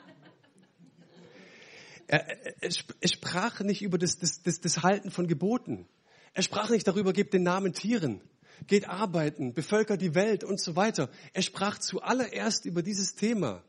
Er, 2.08 2.26
er, 2.28 2.70
er, 3.00 3.08
sprach 3.08 3.60
nicht 3.60 3.82
über 3.82 3.96
das, 3.96 4.18
das, 4.18 4.42
das, 4.42 4.60
das 4.60 4.82
Halten 4.82 5.12
von 5.12 5.28
Geboten. 5.28 5.86
Er 6.34 6.42
sprach 6.42 6.70
nicht 6.70 6.88
darüber, 6.88 7.12
gebt 7.12 7.32
den 7.32 7.44
Namen 7.44 7.72
Tieren, 7.72 8.20
geht 8.66 8.88
arbeiten, 8.88 9.54
bevölkert 9.54 10.00
die 10.00 10.16
Welt 10.16 10.42
und 10.42 10.60
so 10.60 10.74
weiter. 10.74 11.08
Er 11.32 11.42
sprach 11.42 11.78
zuallererst 11.78 12.64
über 12.64 12.82
dieses 12.82 13.14
Thema 13.14 13.62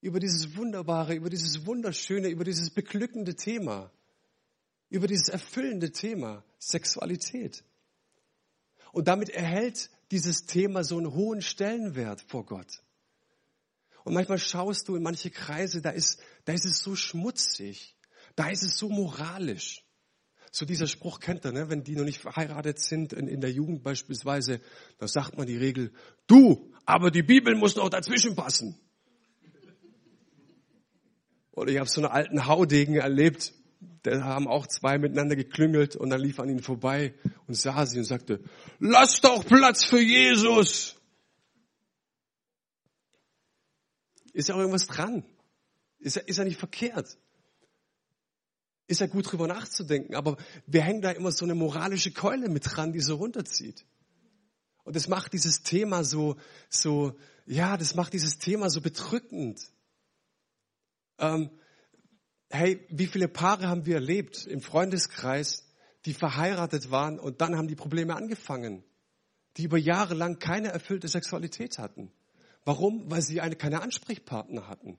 über 0.00 0.20
dieses 0.20 0.56
wunderbare, 0.56 1.14
über 1.14 1.28
dieses 1.28 1.66
wunderschöne, 1.66 2.28
über 2.28 2.44
dieses 2.44 2.70
beglückende 2.70 3.34
Thema, 3.34 3.90
über 4.90 5.06
dieses 5.06 5.28
erfüllende 5.28 5.92
Thema 5.92 6.44
Sexualität. 6.58 7.64
Und 8.92 9.08
damit 9.08 9.28
erhält 9.28 9.90
dieses 10.10 10.46
Thema 10.46 10.84
so 10.84 10.96
einen 10.96 11.12
hohen 11.12 11.42
Stellenwert 11.42 12.22
vor 12.22 12.46
Gott. 12.46 12.82
Und 14.04 14.14
manchmal 14.14 14.38
schaust 14.38 14.88
du 14.88 14.96
in 14.96 15.02
manche 15.02 15.30
Kreise, 15.30 15.82
da 15.82 15.90
ist, 15.90 16.20
da 16.46 16.54
ist 16.54 16.64
es 16.64 16.78
so 16.78 16.96
schmutzig, 16.96 17.94
da 18.36 18.48
ist 18.48 18.62
es 18.62 18.78
so 18.78 18.88
moralisch. 18.88 19.84
So 20.50 20.64
dieser 20.64 20.86
Spruch 20.86 21.20
kennt 21.20 21.44
er, 21.44 21.52
ne? 21.52 21.68
wenn 21.68 21.84
die 21.84 21.94
noch 21.94 22.04
nicht 22.04 22.18
verheiratet 22.18 22.78
sind, 22.78 23.12
in, 23.12 23.28
in 23.28 23.42
der 23.42 23.52
Jugend 23.52 23.82
beispielsweise, 23.82 24.62
da 24.96 25.06
sagt 25.06 25.36
man 25.36 25.46
die 25.46 25.58
Regel, 25.58 25.92
du, 26.26 26.72
aber 26.86 27.10
die 27.10 27.22
Bibel 27.22 27.54
muss 27.54 27.76
noch 27.76 27.90
dazwischen 27.90 28.34
passen. 28.34 28.80
Oder 31.52 31.72
ich 31.72 31.78
habe 31.78 31.88
so 31.90 32.00
einen 32.00 32.10
alten 32.10 32.46
Haudegen 32.46 32.94
erlebt, 32.94 33.52
da 34.02 34.22
haben 34.22 34.46
auch 34.46 34.66
zwei 34.66 34.98
miteinander 34.98 35.36
geklüngelt 35.36 35.96
und 35.96 36.10
dann 36.10 36.20
lief 36.20 36.38
an 36.40 36.48
ihnen 36.48 36.62
vorbei 36.62 37.14
und 37.46 37.54
sah 37.54 37.86
sie 37.86 37.98
und 37.98 38.04
sagte, 38.04 38.42
lass 38.78 39.20
doch 39.20 39.44
Platz 39.44 39.84
für 39.84 40.00
Jesus. 40.00 40.96
Ist 44.32 44.48
ja 44.48 44.54
auch 44.54 44.60
irgendwas 44.60 44.86
dran. 44.86 45.24
Ist 45.98 46.16
ja, 46.16 46.22
ist 46.22 46.36
ja 46.36 46.44
nicht 46.44 46.58
verkehrt. 46.58 47.18
Ist 48.86 49.00
ja 49.00 49.06
gut 49.06 49.30
drüber 49.30 49.46
nachzudenken, 49.46 50.14
aber 50.14 50.38
wir 50.66 50.80
hängen 50.80 51.02
da 51.02 51.10
immer 51.10 51.30
so 51.30 51.44
eine 51.44 51.54
moralische 51.54 52.12
Keule 52.12 52.48
mit 52.48 52.64
dran, 52.64 52.92
die 52.92 53.00
so 53.00 53.16
runterzieht. 53.16 53.84
Und 54.84 54.96
das 54.96 55.08
macht 55.08 55.34
dieses 55.34 55.62
Thema 55.62 56.04
so, 56.04 56.36
so, 56.70 57.18
ja, 57.44 57.76
das 57.76 57.94
macht 57.94 58.14
dieses 58.14 58.38
Thema 58.38 58.70
so 58.70 58.80
bedrückend. 58.80 59.60
Ähm, 61.18 61.50
hey, 62.50 62.86
wie 62.88 63.06
viele 63.06 63.28
Paare 63.28 63.68
haben 63.68 63.86
wir 63.86 63.96
erlebt 63.96 64.46
im 64.46 64.60
Freundeskreis, 64.60 65.64
die 66.04 66.14
verheiratet 66.14 66.90
waren 66.90 67.18
und 67.18 67.40
dann 67.40 67.56
haben 67.56 67.68
die 67.68 67.76
Probleme 67.76 68.16
angefangen, 68.16 68.84
die 69.56 69.64
über 69.64 69.78
Jahre 69.78 70.14
lang 70.14 70.38
keine 70.38 70.68
erfüllte 70.68 71.08
Sexualität 71.08 71.78
hatten. 71.78 72.12
Warum? 72.64 73.10
Weil 73.10 73.22
sie 73.22 73.40
eine, 73.40 73.56
keine 73.56 73.82
Ansprechpartner 73.82 74.68
hatten. 74.68 74.98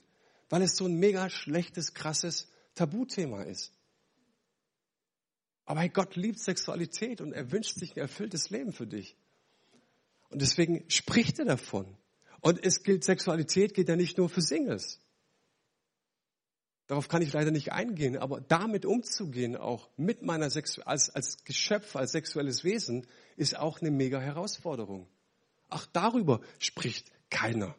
Weil 0.49 0.63
es 0.63 0.75
so 0.75 0.85
ein 0.85 0.95
mega 0.95 1.29
schlechtes, 1.29 1.93
krasses 1.93 2.47
Tabuthema 2.75 3.43
ist. 3.43 3.73
Aber 5.65 5.81
hey, 5.81 5.89
Gott 5.89 6.15
liebt 6.15 6.39
Sexualität 6.39 7.21
und 7.21 7.31
er 7.31 7.51
wünscht 7.51 7.75
sich 7.75 7.95
ein 7.95 7.99
erfülltes 7.99 8.49
Leben 8.49 8.73
für 8.73 8.87
dich. 8.87 9.15
Und 10.29 10.41
deswegen 10.41 10.83
spricht 10.89 11.39
er 11.39 11.45
davon. 11.45 11.95
Und 12.41 12.63
es 12.63 12.83
gilt, 12.83 13.03
Sexualität 13.03 13.73
gilt 13.73 13.89
ja 13.89 13.95
nicht 13.95 14.17
nur 14.17 14.29
für 14.29 14.41
Singles. 14.41 14.99
Darauf 16.89 17.07
kann 17.07 17.21
ich 17.21 17.31
leider 17.33 17.51
nicht 17.51 17.71
eingehen, 17.71 18.17
aber 18.17 18.41
damit 18.41 18.83
umzugehen, 18.83 19.55
auch 19.55 19.91
mit 19.95 20.23
meiner 20.23 20.49
Sexu 20.49 20.81
als, 20.81 21.11
als 21.11 21.43
Geschöpf, 21.43 21.95
als 21.95 22.13
sexuelles 22.13 22.63
Wesen, 22.63 23.05
ist 23.37 23.55
auch 23.55 23.79
eine 23.79 23.91
mega 23.91 24.19
Herausforderung. 24.19 25.07
Auch 25.69 25.85
darüber 25.85 26.41
spricht 26.57 27.11
keiner. 27.29 27.75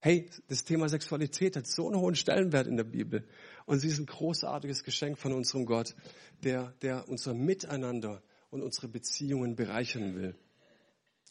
Hey, 0.00 0.28
das 0.48 0.64
Thema 0.64 0.90
Sexualität 0.90 1.56
hat 1.56 1.66
so 1.66 1.86
einen 1.86 1.96
hohen 1.96 2.16
Stellenwert 2.16 2.66
in 2.66 2.76
der 2.76 2.84
Bibel. 2.84 3.26
Und 3.64 3.78
sie 3.78 3.88
ist 3.88 3.98
ein 3.98 4.04
großartiges 4.04 4.84
Geschenk 4.84 5.16
von 5.16 5.32
unserem 5.32 5.64
Gott, 5.64 5.96
der, 6.44 6.74
der 6.82 7.08
unser 7.08 7.32
Miteinander 7.32 8.22
und 8.50 8.60
unsere 8.60 8.88
Beziehungen 8.88 9.56
bereichern 9.56 10.16
will. 10.16 10.34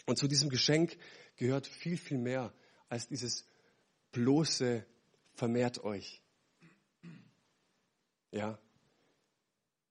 Und 0.07 0.17
zu 0.17 0.27
diesem 0.27 0.49
Geschenk 0.49 0.97
gehört 1.35 1.67
viel, 1.67 1.95
viel 1.95 2.17
mehr 2.17 2.51
als 2.89 3.07
dieses 3.07 3.45
bloße 4.11 4.83
vermehrt 5.37 5.83
euch. 5.83 6.21
Ja. 8.31 8.59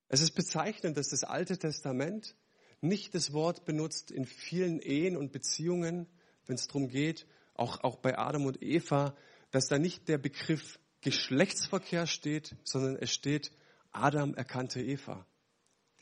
Es 0.09 0.21
ist 0.21 0.33
bezeichnend, 0.33 0.97
dass 0.97 1.09
das 1.09 1.25
Alte 1.25 1.57
Testament 1.59 2.37
nicht 2.81 3.15
das 3.15 3.33
Wort 3.33 3.65
benutzt 3.65 4.11
in 4.11 4.27
vielen 4.27 4.81
Ehen 4.81 5.17
und 5.17 5.33
Beziehungen, 5.33 6.07
wenn 6.47 6.57
es 6.57 6.67
darum 6.67 6.89
geht, 6.89 7.27
auch, 7.55 7.83
auch 7.83 7.97
bei 7.97 8.19
Adam 8.19 8.47
und 8.47 8.63
Eva, 8.63 9.17
dass 9.51 9.69
da 9.69 9.79
nicht 9.79 10.09
der 10.09 10.19
Begriff 10.19 10.79
Geschlechtsverkehr 11.01 12.07
steht, 12.07 12.57
sondern 12.65 12.97
es 12.97 13.13
steht, 13.13 13.53
Adam 13.93 14.35
erkannte 14.35 14.83
Eva. 14.83 15.27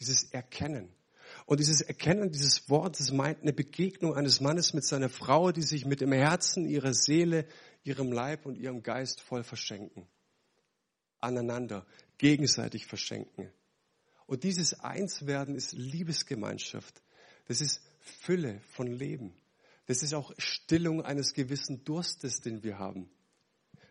Dieses 0.00 0.24
Erkennen. 0.32 0.92
Und 1.46 1.60
dieses 1.60 1.80
Erkennen 1.80 2.30
dieses 2.30 2.68
Wortes 2.68 3.12
meint 3.12 3.42
eine 3.42 3.52
Begegnung 3.52 4.14
eines 4.14 4.40
Mannes 4.40 4.74
mit 4.74 4.84
seiner 4.84 5.08
Frau, 5.08 5.52
die 5.52 5.62
sich 5.62 5.84
mit 5.84 6.00
dem 6.00 6.12
Herzen, 6.12 6.66
ihrer 6.66 6.94
Seele, 6.94 7.46
ihrem 7.84 8.10
Leib 8.10 8.46
und 8.46 8.56
ihrem 8.56 8.82
Geist 8.82 9.20
voll 9.20 9.44
verschenken. 9.44 10.08
Aneinander, 11.20 11.86
gegenseitig 12.18 12.86
verschenken. 12.86 13.52
Und 14.26 14.42
dieses 14.42 14.80
Einswerden 14.80 15.54
ist 15.54 15.72
Liebesgemeinschaft. 15.72 17.02
Das 17.46 17.60
ist 17.60 17.82
Fülle 18.00 18.60
von 18.72 18.86
Leben. 18.86 19.34
Das 19.86 20.02
ist 20.02 20.14
auch 20.14 20.32
Stillung 20.38 21.02
eines 21.02 21.34
gewissen 21.34 21.84
Durstes, 21.84 22.40
den 22.40 22.62
wir 22.62 22.78
haben. 22.78 23.10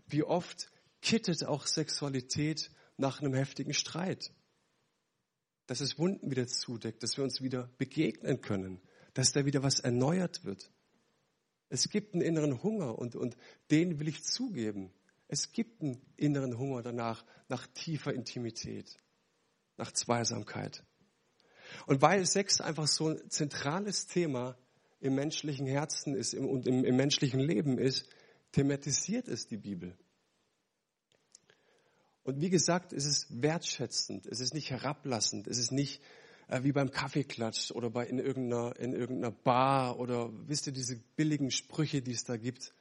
Wie 0.08 0.24
oft 0.24 0.72
kittet 1.02 1.46
auch 1.46 1.68
Sexualität 1.68 2.72
nach 2.98 3.22
einem 3.22 3.36
heftigen 3.36 3.74
Streit? 3.74 4.32
Dass 5.68 5.82
es 5.82 6.00
Wunden 6.00 6.32
wieder 6.32 6.48
zudeckt, 6.48 7.04
dass 7.04 7.18
wir 7.18 7.24
uns 7.24 7.42
wieder 7.42 7.70
begegnen 7.78 8.42
können, 8.42 8.82
dass 9.14 9.32
da 9.32 9.46
wieder 9.46 9.62
was 9.62 9.80
erneuert 9.80 10.44
wird. 10.44 10.72
Es 11.74 11.90
gibt 11.90 12.14
einen 12.14 12.22
inneren 12.22 12.62
Hunger 12.62 13.00
und, 13.00 13.16
und 13.16 13.36
den 13.72 14.00
will 14.00 14.08
ich 14.08 14.24
zugeben. 14.24 14.94
Es 15.28 15.54
gibt 15.54 15.82
einen 15.82 16.00
inneren 16.18 16.60
Hunger 16.60 16.84
danach, 16.84 17.26
nach 17.50 17.66
tiefer 17.66 18.14
Intimität, 18.14 18.96
nach 19.78 19.92
Zweisamkeit. 19.92 20.84
Und 21.88 22.04
weil 22.04 22.28
Sex 22.28 22.62
einfach 22.62 22.86
so 22.86 23.10
ein 23.10 23.28
zentrales 23.32 24.06
Thema 24.06 24.56
im 25.00 25.16
menschlichen 25.16 25.66
Herzen 25.66 26.14
ist 26.14 26.36
und 26.36 26.68
im, 26.68 26.86
im 26.86 26.96
menschlichen 26.96 27.40
Leben 27.40 27.80
ist, 27.80 28.08
thematisiert 28.52 29.28
es 29.28 29.48
die 29.48 29.58
Bibel. 29.58 29.98
Und 32.22 32.40
wie 32.40 32.52
gesagt, 32.52 32.94
es 32.94 33.06
ist 33.06 33.42
wertschätzend, 33.42 34.28
es 34.28 34.42
ist 34.42 34.54
nicht 34.54 34.70
herablassend, 34.70 35.48
es 35.48 35.58
ist 35.58 35.72
nicht 35.72 36.04
äh, 36.48 36.64
wie 36.64 36.72
beim 36.72 36.92
Kaffeeklatsch 36.92 37.72
oder 37.72 37.90
bei 37.90 38.06
in 38.06 38.20
irgendeiner, 38.20 38.78
in 38.80 38.94
irgendeiner 38.94 39.32
Bar 39.32 40.00
oder 40.00 40.30
wisst 40.48 40.68
ihr 40.68 40.74
diese 40.74 40.98
billigen 41.16 41.52
Sprüche, 41.52 42.02
die 42.02 42.12
es 42.12 42.26
da 42.26 42.38
gibt, 42.38 42.74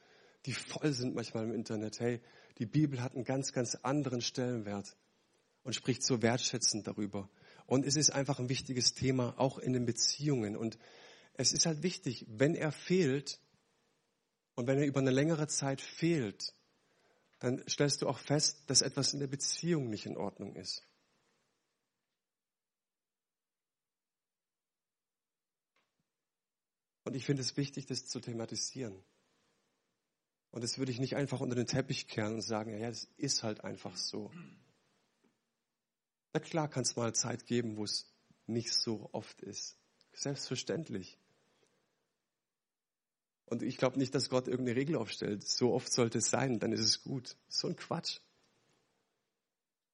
die 0.45 0.53
voll 0.53 0.93
sind 0.93 1.15
manchmal 1.15 1.45
im 1.45 1.53
Internet. 1.53 1.99
Hey, 1.99 2.21
die 2.59 2.65
Bibel 2.65 3.01
hat 3.01 3.15
einen 3.15 3.23
ganz, 3.23 3.53
ganz 3.53 3.75
anderen 3.75 4.21
Stellenwert 4.21 4.95
und 5.63 5.73
spricht 5.73 6.03
so 6.03 6.21
wertschätzend 6.21 6.87
darüber. 6.87 7.29
Und 7.65 7.85
es 7.85 7.95
ist 7.95 8.11
einfach 8.11 8.39
ein 8.39 8.49
wichtiges 8.49 8.93
Thema, 8.93 9.35
auch 9.37 9.57
in 9.57 9.73
den 9.73 9.85
Beziehungen. 9.85 10.55
Und 10.55 10.77
es 11.35 11.53
ist 11.53 11.65
halt 11.65 11.81
wichtig, 11.81 12.25
wenn 12.27 12.55
er 12.55 12.71
fehlt 12.71 13.39
und 14.55 14.67
wenn 14.67 14.77
er 14.77 14.85
über 14.85 14.99
eine 14.99 15.11
längere 15.11 15.47
Zeit 15.47 15.81
fehlt, 15.81 16.53
dann 17.39 17.63
stellst 17.67 18.01
du 18.01 18.07
auch 18.07 18.19
fest, 18.19 18.63
dass 18.67 18.81
etwas 18.81 19.13
in 19.13 19.19
der 19.19 19.27
Beziehung 19.27 19.89
nicht 19.89 20.05
in 20.05 20.17
Ordnung 20.17 20.55
ist. 20.55 20.83
Und 27.03 27.15
ich 27.15 27.25
finde 27.25 27.41
es 27.41 27.57
wichtig, 27.57 27.85
das 27.85 28.05
zu 28.05 28.19
thematisieren. 28.19 29.03
Und 30.51 30.63
das 30.63 30.77
würde 30.77 30.91
ich 30.91 30.99
nicht 30.99 31.15
einfach 31.15 31.41
unter 31.41 31.55
den 31.55 31.67
Teppich 31.67 32.07
kehren 32.07 32.35
und 32.35 32.41
sagen, 32.41 32.77
ja, 32.77 32.89
das 32.89 33.07
ist 33.17 33.43
halt 33.43 33.63
einfach 33.63 33.97
so. 33.97 34.31
Na 36.31 36.39
klar 36.39 36.69
kann 36.69 36.83
es 36.83 36.95
mal 36.95 37.13
Zeit 37.13 37.45
geben, 37.45 37.77
wo 37.77 37.83
es 37.83 38.05
nicht 38.47 38.71
so 38.71 39.09
oft 39.11 39.41
ist. 39.41 39.77
Selbstverständlich. 40.13 41.17
Und 43.45 43.61
ich 43.63 43.77
glaube 43.77 43.99
nicht, 43.99 44.15
dass 44.15 44.29
Gott 44.29 44.47
irgendeine 44.47 44.77
Regel 44.77 44.95
aufstellt. 44.95 45.47
So 45.47 45.73
oft 45.73 45.91
sollte 45.91 46.19
es 46.19 46.29
sein, 46.29 46.59
dann 46.59 46.71
ist 46.71 46.81
es 46.81 47.01
gut. 47.01 47.35
So 47.47 47.67
ein 47.67 47.75
Quatsch. 47.75 48.19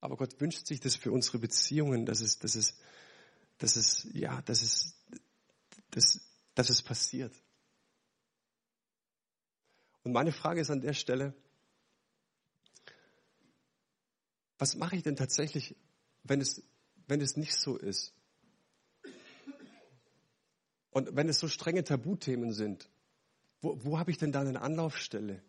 Aber 0.02 0.15
Gott 0.17 0.39
wünscht 0.39 0.67
sich 0.67 0.80
das 0.80 0.95
für 0.95 1.12
unsere 1.12 1.39
Beziehungen, 1.39 2.06
dass 2.06 2.22
es, 2.22 2.39
dass 2.39 2.56
es, 2.56 2.78
dass 3.58 3.76
es, 3.76 4.08
ja, 4.13 4.41
dass 4.43 4.62
es, 4.62 4.93
dass, 5.91 6.22
dass 6.55 6.69
es 6.69 6.81
passiert. 6.81 7.33
Und 10.03 10.13
meine 10.13 10.31
Frage 10.31 10.62
ist 10.62 10.71
an 10.71 10.81
der 10.81 10.93
Stelle, 10.93 11.33
was 14.57 14.75
mache 14.75 14.95
ich 14.95 15.03
denn 15.03 15.15
tatsächlich, 15.15 15.75
wenn 16.23 16.41
es, 16.41 16.63
wenn 17.07 17.21
es 17.21 17.38
nicht 17.38 17.55
so 17.55 17.77
ist? 17.77 18.13
Und 20.91 21.15
wenn 21.15 21.29
es 21.29 21.39
so 21.39 21.47
strenge 21.47 21.83
Tabuthemen 21.83 22.51
sind, 22.51 22.89
wo, 23.62 23.83
wo 23.83 23.99
habe 23.99 24.12
ich 24.12 24.17
denn 24.17 24.31
da 24.31 24.41
eine 24.41 24.62
Anlaufstelle? 24.62 25.43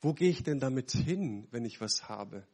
Wo 0.00 0.14
gehe 0.14 0.30
ich 0.30 0.42
denn 0.42 0.60
damit 0.60 0.92
hin, 0.92 1.46
wenn 1.50 1.64
ich 1.64 1.80
was 1.80 2.08
habe? 2.08 2.46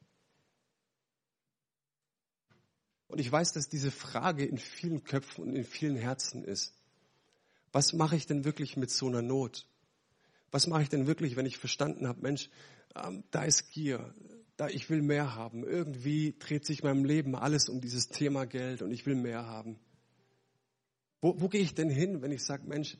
Und 3.06 3.18
ich 3.20 3.30
weiß, 3.30 3.52
dass 3.52 3.68
diese 3.68 3.90
Frage 3.90 4.44
in 4.44 4.58
vielen 4.58 5.04
Köpfen 5.04 5.44
und 5.44 5.54
in 5.54 5.64
vielen 5.64 5.96
Herzen 5.96 6.42
ist. 6.42 6.74
Was 7.74 7.92
mache 7.92 8.14
ich 8.14 8.26
denn 8.26 8.44
wirklich 8.44 8.76
mit 8.76 8.92
so 8.92 9.08
einer 9.08 9.20
Not? 9.20 9.66
Was 10.52 10.68
mache 10.68 10.82
ich 10.82 10.88
denn 10.88 11.08
wirklich, 11.08 11.34
wenn 11.34 11.44
ich 11.44 11.58
verstanden 11.58 12.06
habe, 12.06 12.22
Mensch, 12.22 12.48
ähm, 12.94 13.24
da 13.32 13.42
ist 13.42 13.72
Gier, 13.72 14.14
da 14.56 14.68
ich 14.68 14.88
will 14.90 15.02
mehr 15.02 15.34
haben. 15.34 15.64
Irgendwie 15.64 16.36
dreht 16.38 16.64
sich 16.64 16.84
meinem 16.84 17.04
Leben 17.04 17.34
alles 17.34 17.68
um 17.68 17.80
dieses 17.80 18.10
Thema 18.10 18.46
Geld 18.46 18.80
und 18.80 18.92
ich 18.92 19.04
will 19.06 19.16
mehr 19.16 19.46
haben. 19.46 19.80
Wo, 21.20 21.40
wo 21.40 21.48
gehe 21.48 21.62
ich 21.62 21.74
denn 21.74 21.90
hin, 21.90 22.22
wenn 22.22 22.30
ich 22.30 22.44
sage, 22.44 22.62
Mensch, 22.64 22.96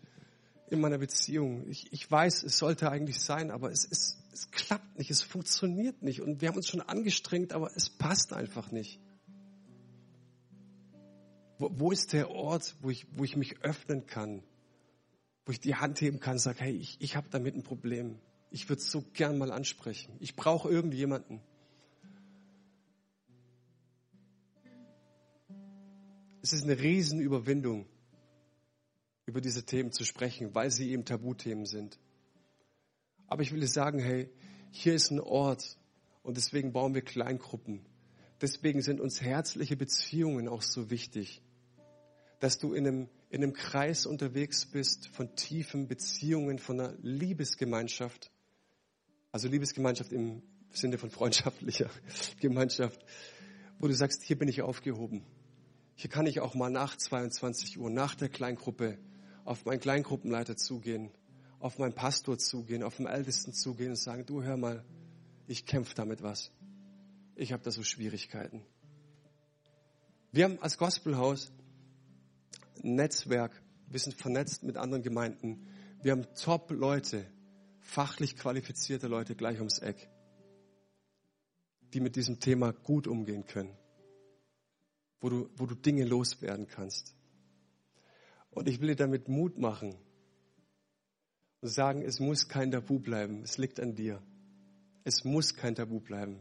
in 0.70 0.80
meiner 0.80 0.98
Beziehung. 0.98 1.68
Ich, 1.68 1.92
ich 1.92 2.10
weiß, 2.10 2.42
es 2.42 2.58
sollte 2.58 2.90
eigentlich 2.90 3.20
sein, 3.20 3.52
aber 3.52 3.70
es, 3.70 3.86
es, 3.88 4.18
es 4.32 4.50
klappt 4.50 4.98
nicht, 4.98 5.12
es 5.12 5.22
funktioniert 5.22 6.02
nicht. 6.02 6.20
Und 6.20 6.40
wir 6.40 6.48
haben 6.48 6.56
uns 6.56 6.66
schon 6.66 6.80
angestrengt, 6.80 7.52
aber 7.52 7.70
es 7.76 7.90
passt 7.90 8.32
einfach 8.32 8.72
nicht. 8.72 8.98
Wo, 11.60 11.70
wo 11.78 11.92
ist 11.92 12.12
der 12.12 12.32
Ort, 12.32 12.74
wo 12.80 12.90
ich, 12.90 13.06
wo 13.16 13.22
ich 13.22 13.36
mich 13.36 13.62
öffnen 13.62 14.06
kann? 14.06 14.42
Wo 15.46 15.52
ich 15.52 15.60
die 15.60 15.74
Hand 15.74 16.00
heben 16.00 16.20
kann 16.20 16.34
und 16.34 16.38
sage, 16.38 16.60
hey, 16.60 16.72
ich, 16.72 16.96
ich 17.00 17.16
habe 17.16 17.28
damit 17.30 17.54
ein 17.54 17.62
Problem. 17.62 18.18
Ich 18.50 18.68
würde 18.68 18.80
es 18.80 18.90
so 18.90 19.02
gern 19.12 19.36
mal 19.36 19.52
ansprechen. 19.52 20.16
Ich 20.20 20.36
brauche 20.36 20.68
irgendjemanden. 20.68 21.40
Es 26.40 26.52
ist 26.52 26.64
eine 26.64 26.78
Riesenüberwindung 26.78 27.86
über 29.26 29.40
diese 29.40 29.64
Themen 29.64 29.92
zu 29.92 30.04
sprechen, 30.04 30.54
weil 30.54 30.70
sie 30.70 30.90
eben 30.90 31.04
Tabuthemen 31.04 31.66
sind. 31.66 31.98
Aber 33.26 33.42
ich 33.42 33.52
will 33.52 33.60
dir 33.60 33.68
sagen, 33.68 33.98
hey, 33.98 34.28
hier 34.70 34.94
ist 34.94 35.10
ein 35.10 35.20
Ort 35.20 35.78
und 36.22 36.36
deswegen 36.36 36.72
bauen 36.72 36.94
wir 36.94 37.02
Kleingruppen. 37.02 37.86
Deswegen 38.40 38.82
sind 38.82 39.00
uns 39.00 39.20
herzliche 39.22 39.76
Beziehungen 39.76 40.48
auch 40.48 40.62
so 40.62 40.90
wichtig. 40.90 41.40
Dass 42.40 42.58
du 42.58 42.74
in 42.74 42.86
einem, 42.86 43.08
in 43.34 43.42
einem 43.42 43.52
Kreis 43.52 44.06
unterwegs 44.06 44.64
bist 44.64 45.08
von 45.08 45.34
tiefen 45.34 45.88
Beziehungen, 45.88 46.60
von 46.60 46.78
einer 46.78 46.94
Liebesgemeinschaft. 47.02 48.30
Also 49.32 49.48
Liebesgemeinschaft 49.48 50.12
im 50.12 50.44
Sinne 50.70 50.98
von 50.98 51.10
freundschaftlicher 51.10 51.90
Gemeinschaft, 52.40 53.04
wo 53.80 53.88
du 53.88 53.92
sagst, 53.92 54.22
hier 54.22 54.38
bin 54.38 54.46
ich 54.46 54.62
aufgehoben. 54.62 55.24
Hier 55.96 56.08
kann 56.08 56.26
ich 56.26 56.38
auch 56.38 56.54
mal 56.54 56.70
nach 56.70 56.96
22 56.96 57.76
Uhr, 57.76 57.90
nach 57.90 58.14
der 58.14 58.28
Kleingruppe, 58.28 58.98
auf 59.44 59.64
meinen 59.64 59.80
Kleingruppenleiter 59.80 60.56
zugehen, 60.56 61.10
auf 61.58 61.80
meinen 61.80 61.92
Pastor 61.92 62.38
zugehen, 62.38 62.84
auf 62.84 62.98
den 62.98 63.06
Ältesten 63.06 63.52
zugehen 63.52 63.90
und 63.90 63.98
sagen, 63.98 64.24
du 64.26 64.44
hör 64.44 64.56
mal, 64.56 64.84
ich 65.48 65.66
kämpfe 65.66 65.96
damit 65.96 66.22
was. 66.22 66.52
Ich 67.34 67.52
habe 67.52 67.64
da 67.64 67.72
so 67.72 67.82
Schwierigkeiten. 67.82 68.62
Wir 70.30 70.44
haben 70.44 70.60
als 70.60 70.78
Gospelhaus 70.78 71.50
ein 72.84 72.94
Netzwerk, 72.94 73.62
wir 73.88 74.00
sind 74.00 74.14
vernetzt 74.14 74.62
mit 74.62 74.76
anderen 74.76 75.02
Gemeinden. 75.02 75.66
Wir 76.02 76.12
haben 76.12 76.26
Top-Leute, 76.34 77.26
fachlich 77.80 78.36
qualifizierte 78.36 79.08
Leute 79.08 79.34
gleich 79.34 79.58
ums 79.58 79.78
Eck, 79.78 80.08
die 81.92 82.00
mit 82.00 82.16
diesem 82.16 82.40
Thema 82.40 82.72
gut 82.72 83.06
umgehen 83.06 83.46
können, 83.46 83.76
wo 85.20 85.28
du, 85.28 85.50
wo 85.56 85.66
du 85.66 85.74
Dinge 85.74 86.04
loswerden 86.04 86.66
kannst. 86.66 87.14
Und 88.50 88.68
ich 88.68 88.80
will 88.80 88.88
dir 88.88 88.96
damit 88.96 89.28
Mut 89.28 89.58
machen 89.58 89.96
und 91.60 91.68
sagen, 91.68 92.02
es 92.02 92.20
muss 92.20 92.48
kein 92.48 92.70
Tabu 92.70 92.98
bleiben, 92.98 93.42
es 93.42 93.58
liegt 93.58 93.80
an 93.80 93.94
dir. 93.94 94.22
Es 95.04 95.24
muss 95.24 95.54
kein 95.54 95.74
Tabu 95.74 96.00
bleiben. 96.00 96.40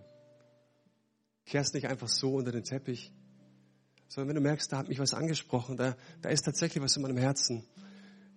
Kehr 1.45 1.61
es 1.61 1.73
nicht 1.73 1.87
einfach 1.87 2.07
so 2.07 2.35
unter 2.35 2.51
den 2.51 2.63
Teppich, 2.63 3.11
sondern 4.13 4.29
wenn 4.29 4.43
du 4.43 4.47
merkst, 4.47 4.71
da 4.71 4.77
hat 4.77 4.89
mich 4.89 4.99
was 4.99 5.15
angesprochen, 5.15 5.75
da, 5.75 5.95
da 6.21 6.29
ist 6.29 6.43
tatsächlich 6.43 6.83
was 6.83 6.95
in 6.95 7.01
meinem 7.01 7.17
Herzen, 7.17 7.63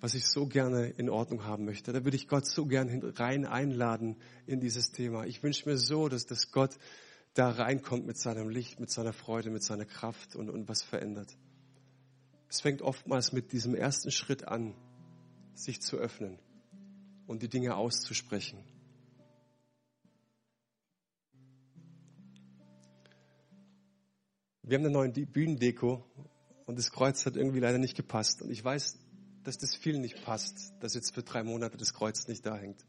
was 0.00 0.14
ich 0.14 0.26
so 0.26 0.46
gerne 0.46 0.86
in 0.86 1.10
Ordnung 1.10 1.44
haben 1.44 1.66
möchte. 1.66 1.92
Da 1.92 2.02
würde 2.02 2.16
ich 2.16 2.28
Gott 2.28 2.46
so 2.46 2.64
gern 2.64 3.02
rein 3.16 3.44
einladen 3.44 4.16
in 4.46 4.58
dieses 4.58 4.90
Thema. 4.90 5.26
Ich 5.26 5.42
wünsche 5.42 5.68
mir 5.68 5.76
so, 5.76 6.08
dass, 6.08 6.24
dass 6.24 6.50
Gott 6.50 6.78
da 7.34 7.50
reinkommt 7.50 8.06
mit 8.06 8.16
seinem 8.16 8.48
Licht, 8.48 8.80
mit 8.80 8.90
seiner 8.90 9.12
Freude, 9.12 9.50
mit 9.50 9.62
seiner 9.62 9.84
Kraft 9.84 10.34
und, 10.34 10.48
und 10.48 10.66
was 10.66 10.82
verändert. 10.82 11.36
Es 12.48 12.62
fängt 12.62 12.80
oftmals 12.80 13.32
mit 13.32 13.52
diesem 13.52 13.74
ersten 13.74 14.10
Schritt 14.10 14.48
an, 14.48 14.74
sich 15.52 15.82
zu 15.82 15.98
öffnen 15.98 16.38
und 17.26 17.42
die 17.42 17.50
Dinge 17.50 17.76
auszusprechen. 17.76 18.64
Wir 24.68 24.78
haben 24.78 24.84
eine 24.84 24.92
neue 24.92 25.10
Bühnendeko 25.10 26.04
und 26.66 26.76
das 26.76 26.90
Kreuz 26.90 27.24
hat 27.24 27.36
irgendwie 27.36 27.60
leider 27.60 27.78
nicht 27.78 27.96
gepasst. 27.96 28.42
Und 28.42 28.50
ich 28.50 28.64
weiß, 28.64 28.98
dass 29.44 29.58
das 29.58 29.76
vielen 29.76 30.00
nicht 30.00 30.24
passt, 30.24 30.74
dass 30.80 30.94
jetzt 30.94 31.14
für 31.14 31.22
drei 31.22 31.44
Monate 31.44 31.76
das 31.76 31.94
Kreuz 31.94 32.26
nicht 32.26 32.44
da 32.44 32.56
hängt. 32.56 32.84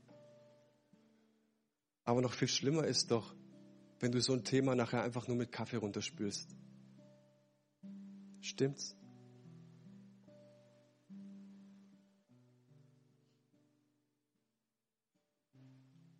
Aber 2.03 2.21
noch 2.21 2.33
viel 2.33 2.47
schlimmer 2.47 2.85
ist 2.85 3.11
doch, 3.11 3.35
wenn 3.99 4.11
du 4.11 4.19
so 4.21 4.33
ein 4.33 4.43
Thema 4.43 4.73
nachher 4.73 5.03
einfach 5.03 5.27
nur 5.27 5.37
mit 5.37 5.51
Kaffee 5.51 5.77
runterspülst. 5.77 6.49
Stimmt's? 8.41 8.95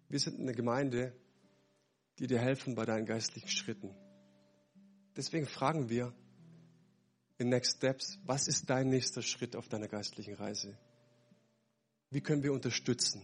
Wir 0.08 0.20
sind 0.20 0.40
eine 0.40 0.54
Gemeinde, 0.54 1.16
die 2.20 2.28
dir 2.28 2.40
helfen 2.40 2.76
bei 2.76 2.86
deinen 2.86 3.08
geistlichen 3.08 3.50
Schritten. 3.50 3.96
Deswegen 5.18 5.48
fragen 5.48 5.90
wir 5.90 6.14
in 7.40 7.50
Next 7.50 7.78
Steps, 7.78 8.20
was 8.26 8.48
ist 8.48 8.70
dein 8.70 8.90
nächster 8.90 9.24
Schritt 9.24 9.56
auf 9.56 9.68
deiner 9.68 9.88
geistlichen 9.88 10.36
Reise? 10.36 10.78
Wie 12.12 12.22
können 12.22 12.44
wir 12.44 12.54
unterstützen? 12.54 13.24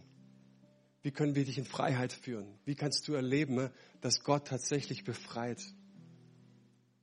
Wie 1.04 1.12
können 1.12 1.36
wir 1.36 1.46
dich 1.46 1.60
in 1.60 1.66
Freiheit 1.66 2.12
führen? 2.12 2.58
Wie 2.66 2.76
kannst 2.76 3.08
du 3.08 3.14
erleben, 3.14 3.70
dass 4.02 4.24
Gott 4.24 4.48
tatsächlich 4.48 5.04
befreit? 5.04 5.62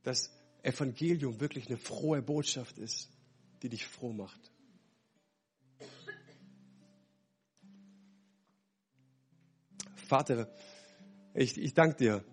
Dass 0.03 0.31
Evangelium 0.63 1.41
wirklich 1.41 1.69
eine 1.69 1.77
frohe 1.77 2.21
Botschaft 2.21 2.79
ist, 2.79 3.11
die 3.63 3.69
dich 3.69 3.87
froh 3.87 4.13
macht. 4.13 4.41
Vater, 9.95 10.53
ich, 11.35 11.57
ich 11.57 11.75
danke 11.75 11.97
dir 11.97 12.25